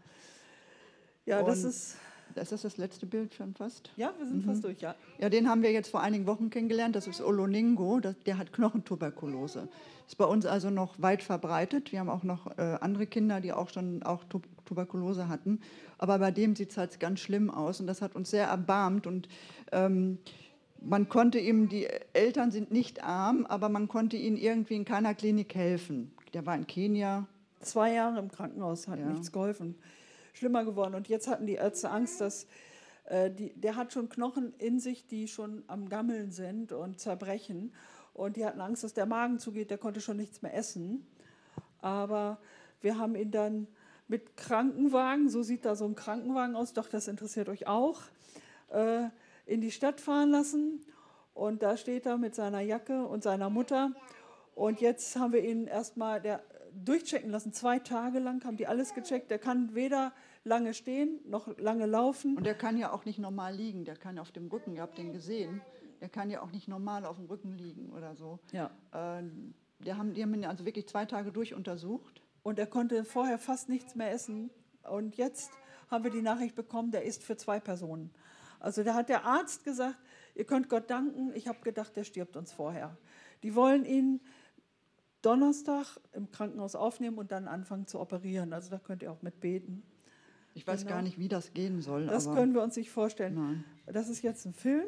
[1.24, 1.96] ja das ist
[2.36, 3.90] das das letzte Bild schon fast?
[3.96, 4.48] Ja, wir sind mhm.
[4.48, 4.94] fast durch, ja.
[5.18, 6.94] Ja, den haben wir jetzt vor einigen Wochen kennengelernt.
[6.96, 9.68] Das ist Oloningo, der hat Knochentuberkulose.
[10.06, 11.92] Ist bei uns also noch weit verbreitet.
[11.92, 14.24] Wir haben auch noch äh, andere Kinder, die auch schon auch
[14.64, 15.60] Tuberkulose hatten.
[15.98, 19.06] Aber bei dem sieht es halt ganz schlimm aus und das hat uns sehr erbarmt.
[19.06, 19.28] Und
[19.72, 20.18] ähm,
[20.80, 25.14] man konnte ihm, die Eltern sind nicht arm, aber man konnte ihnen irgendwie in keiner
[25.14, 26.12] Klinik helfen.
[26.34, 27.26] Der war in Kenia.
[27.60, 29.06] Zwei Jahre im Krankenhaus, hat ja.
[29.06, 29.76] nichts geholfen
[30.36, 30.94] schlimmer geworden.
[30.94, 32.46] Und jetzt hatten die Ärzte Angst, dass
[33.06, 37.72] äh, die, der hat schon Knochen in sich, die schon am Gammeln sind und zerbrechen.
[38.12, 41.06] Und die hatten Angst, dass der Magen zugeht, der konnte schon nichts mehr essen.
[41.80, 42.38] Aber
[42.80, 43.66] wir haben ihn dann
[44.08, 48.02] mit Krankenwagen, so sieht da so ein Krankenwagen aus, doch das interessiert euch auch,
[48.70, 49.08] äh,
[49.46, 50.80] in die Stadt fahren lassen.
[51.34, 53.92] Und da steht er mit seiner Jacke und seiner Mutter.
[54.54, 56.42] Und jetzt haben wir ihn erstmal, der
[56.84, 57.52] durchchecken lassen.
[57.52, 59.30] Zwei Tage lang haben die alles gecheckt.
[59.30, 60.12] Der kann weder
[60.44, 62.36] lange stehen noch lange laufen.
[62.36, 63.84] Und der kann ja auch nicht normal liegen.
[63.84, 65.60] Der kann auf dem Rücken, ihr habt den gesehen,
[66.00, 68.38] der kann ja auch nicht normal auf dem Rücken liegen oder so.
[68.52, 68.70] Ja.
[68.92, 69.24] Äh,
[69.80, 72.22] der haben, die haben ihn also wirklich zwei Tage durchuntersucht.
[72.42, 74.50] Und er konnte vorher fast nichts mehr essen.
[74.88, 75.50] Und jetzt
[75.90, 78.10] haben wir die Nachricht bekommen, der ist für zwei Personen.
[78.60, 79.96] Also da hat der Arzt gesagt,
[80.34, 81.32] ihr könnt Gott danken.
[81.34, 82.96] Ich habe gedacht, der stirbt uns vorher.
[83.42, 84.20] Die wollen ihn
[85.26, 88.52] Donnerstag im Krankenhaus aufnehmen und dann anfangen zu operieren.
[88.52, 89.82] Also da könnt ihr auch mit beten.
[90.54, 90.94] Ich weiß genau.
[90.94, 92.06] gar nicht, wie das gehen soll.
[92.06, 93.34] Das können wir uns nicht vorstellen.
[93.34, 93.64] Nein.
[93.86, 94.86] Das ist jetzt ein Film.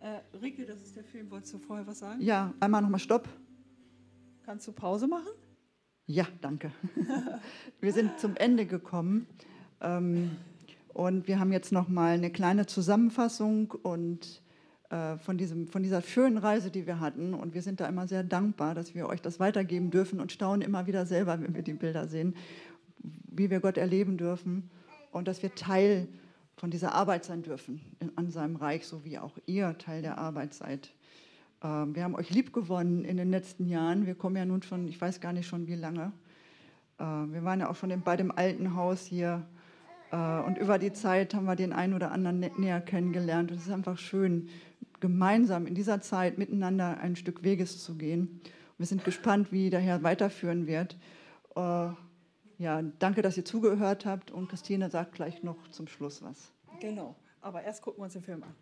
[0.00, 1.30] Äh, Rike, das ist der Film.
[1.30, 2.20] Wolltest du vorher was sagen?
[2.20, 3.28] Ja, einmal nochmal Stopp.
[4.44, 5.30] Kannst du Pause machen?
[6.06, 6.72] Ja, danke.
[7.80, 9.26] wir sind zum Ende gekommen.
[9.80, 10.32] Ähm,
[10.88, 14.42] und wir haben jetzt nochmal eine kleine Zusammenfassung und
[14.90, 17.34] von, diesem, von dieser schönen Reise, die wir hatten.
[17.34, 20.62] Und wir sind da immer sehr dankbar, dass wir euch das weitergeben dürfen und staunen
[20.62, 22.34] immer wieder selber, wenn wir die Bilder sehen,
[23.30, 24.70] wie wir Gott erleben dürfen
[25.12, 26.08] und dass wir Teil
[26.56, 30.18] von dieser Arbeit sein dürfen in, an seinem Reich, so wie auch ihr Teil der
[30.18, 30.90] Arbeit seid.
[31.62, 34.06] Ähm, wir haben euch lieb gewonnen in den letzten Jahren.
[34.06, 36.12] Wir kommen ja nun schon, ich weiß gar nicht schon wie lange.
[36.98, 39.46] Äh, wir waren ja auch schon bei dem alten Haus hier.
[40.10, 43.50] Äh, und über die Zeit haben wir den einen oder anderen näher kennengelernt.
[43.50, 44.48] Und es ist einfach schön,
[45.00, 48.40] gemeinsam in dieser Zeit miteinander ein Stück Weges zu gehen.
[48.78, 50.96] Wir sind gespannt, wie der Herr weiterführen wird.
[51.56, 51.88] Äh,
[52.58, 56.52] ja, danke, dass ihr zugehört habt und Christine sagt gleich noch zum Schluss was.
[56.80, 58.54] Genau, aber erst gucken wir uns den Film an.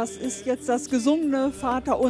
[0.00, 2.00] Das ist jetzt das gesungene Vater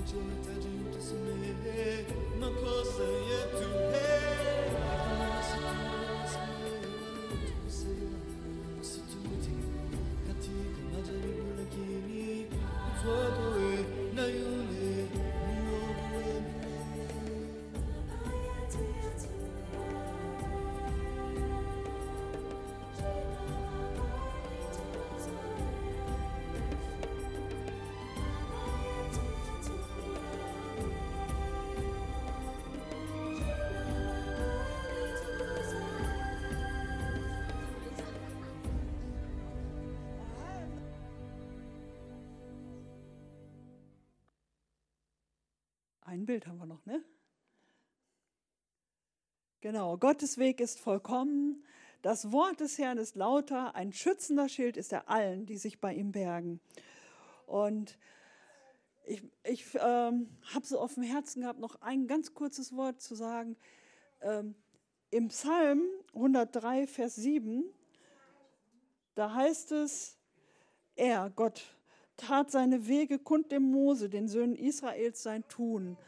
[0.00, 1.54] Nece tecim tismi
[2.40, 3.99] Nakosa yetu.
[46.70, 47.04] Noch, ne?
[49.60, 51.64] Genau, Gottes Weg ist vollkommen.
[52.00, 53.74] Das Wort des Herrn ist lauter.
[53.74, 56.60] Ein schützender Schild ist er allen, die sich bei ihm bergen.
[57.46, 57.98] Und
[59.04, 63.14] ich, ich ähm, habe so auf dem Herzen gehabt, noch ein ganz kurzes Wort zu
[63.14, 63.56] sagen.
[64.22, 64.54] Ähm,
[65.10, 65.82] Im Psalm
[66.14, 67.64] 103, Vers 7,
[69.16, 70.16] da heißt es,
[70.94, 71.76] er, Gott,
[72.16, 75.98] tat seine Wege kund dem Mose, den Söhnen Israels, sein Tun.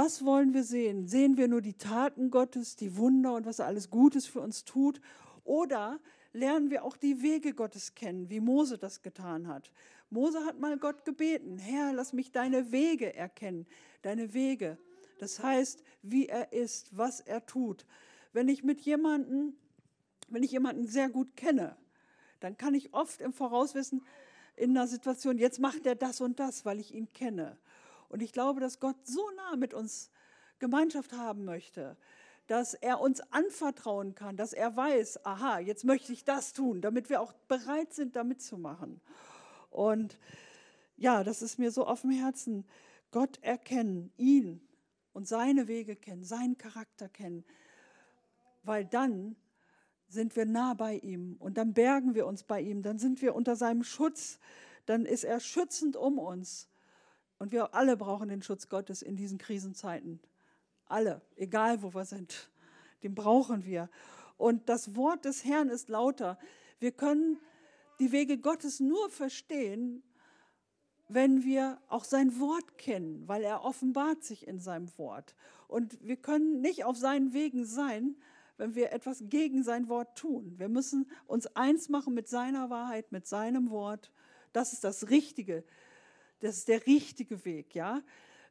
[0.00, 1.08] Was wollen wir sehen?
[1.08, 4.64] Sehen wir nur die Taten Gottes, die Wunder und was er alles Gutes für uns
[4.64, 5.00] tut?
[5.42, 5.98] Oder
[6.32, 9.72] lernen wir auch die Wege Gottes kennen, wie Mose das getan hat?
[10.08, 13.66] Mose hat mal Gott gebeten, Herr, lass mich deine Wege erkennen,
[14.02, 14.78] deine Wege.
[15.18, 17.84] Das heißt, wie er ist, was er tut.
[18.32, 19.56] Wenn ich mit jemandem,
[20.28, 21.76] wenn ich jemanden sehr gut kenne,
[22.38, 24.02] dann kann ich oft im Voraus wissen,
[24.54, 27.58] in einer Situation, jetzt macht er das und das, weil ich ihn kenne.
[28.08, 30.10] Und ich glaube, dass Gott so nah mit uns
[30.58, 31.96] Gemeinschaft haben möchte,
[32.46, 37.10] dass er uns anvertrauen kann, dass er weiß, aha, jetzt möchte ich das tun, damit
[37.10, 39.00] wir auch bereit sind, da mitzumachen.
[39.70, 40.18] Und
[40.96, 42.66] ja, das ist mir so auf dem Herzen.
[43.10, 44.66] Gott erkennen, ihn
[45.12, 47.44] und seine Wege kennen, seinen Charakter kennen,
[48.62, 49.36] weil dann
[50.08, 53.34] sind wir nah bei ihm und dann bergen wir uns bei ihm, dann sind wir
[53.34, 54.38] unter seinem Schutz,
[54.86, 56.68] dann ist er schützend um uns.
[57.38, 60.20] Und wir alle brauchen den Schutz Gottes in diesen Krisenzeiten.
[60.86, 62.50] Alle, egal wo wir sind,
[63.02, 63.88] den brauchen wir.
[64.36, 66.38] Und das Wort des Herrn ist lauter.
[66.80, 67.38] Wir können
[68.00, 70.02] die Wege Gottes nur verstehen,
[71.08, 75.34] wenn wir auch sein Wort kennen, weil er offenbart sich in seinem Wort.
[75.66, 78.16] Und wir können nicht auf seinen Wegen sein,
[78.56, 80.54] wenn wir etwas gegen sein Wort tun.
[80.58, 84.10] Wir müssen uns eins machen mit seiner Wahrheit, mit seinem Wort.
[84.52, 85.64] Das ist das Richtige.
[86.40, 88.02] Das ist der richtige Weg, ja.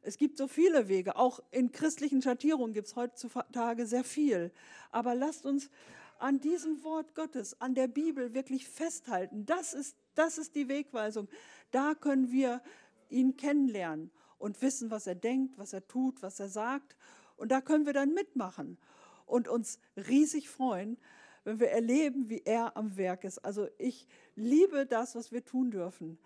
[0.02, 4.52] Es gibt so viele Wege, auch in christlichen Schattierungen gibt es heutzutage sehr viel.
[4.90, 5.70] Aber lasst uns
[6.18, 9.46] an diesem Wort Gottes, an der Bibel wirklich festhalten.
[9.46, 11.28] Das ist, das ist die Wegweisung.
[11.70, 12.62] Da können wir
[13.08, 16.96] ihn kennenlernen und wissen, was er denkt, was er tut, was er sagt.
[17.36, 18.78] Und da können wir dann mitmachen
[19.26, 20.96] und uns riesig freuen,
[21.44, 23.38] wenn wir erleben, wie er am Werk ist.
[23.38, 26.18] Also ich liebe das, was wir tun dürfen,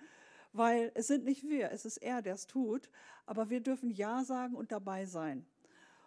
[0.52, 2.90] weil es sind nicht wir, es ist er, der es tut,
[3.26, 5.46] aber wir dürfen Ja sagen und dabei sein.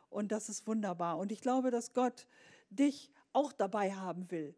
[0.10, 1.18] Und das ist wunderbar.
[1.18, 2.28] Und ich glaube, dass Gott
[2.70, 4.56] dich auch dabei haben will,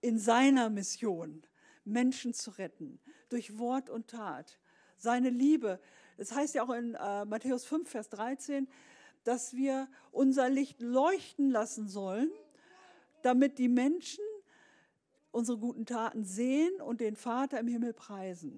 [0.00, 1.42] in seiner Mission
[1.84, 4.58] Menschen zu retten, durch Wort und Tat.
[4.96, 5.80] Seine Liebe,
[6.16, 8.68] das heißt ja auch in äh, Matthäus 5, Vers 13,
[9.24, 12.30] dass wir unser Licht leuchten lassen sollen,
[13.22, 14.24] damit die Menschen
[15.30, 18.56] unsere guten Taten sehen und den Vater im Himmel preisen.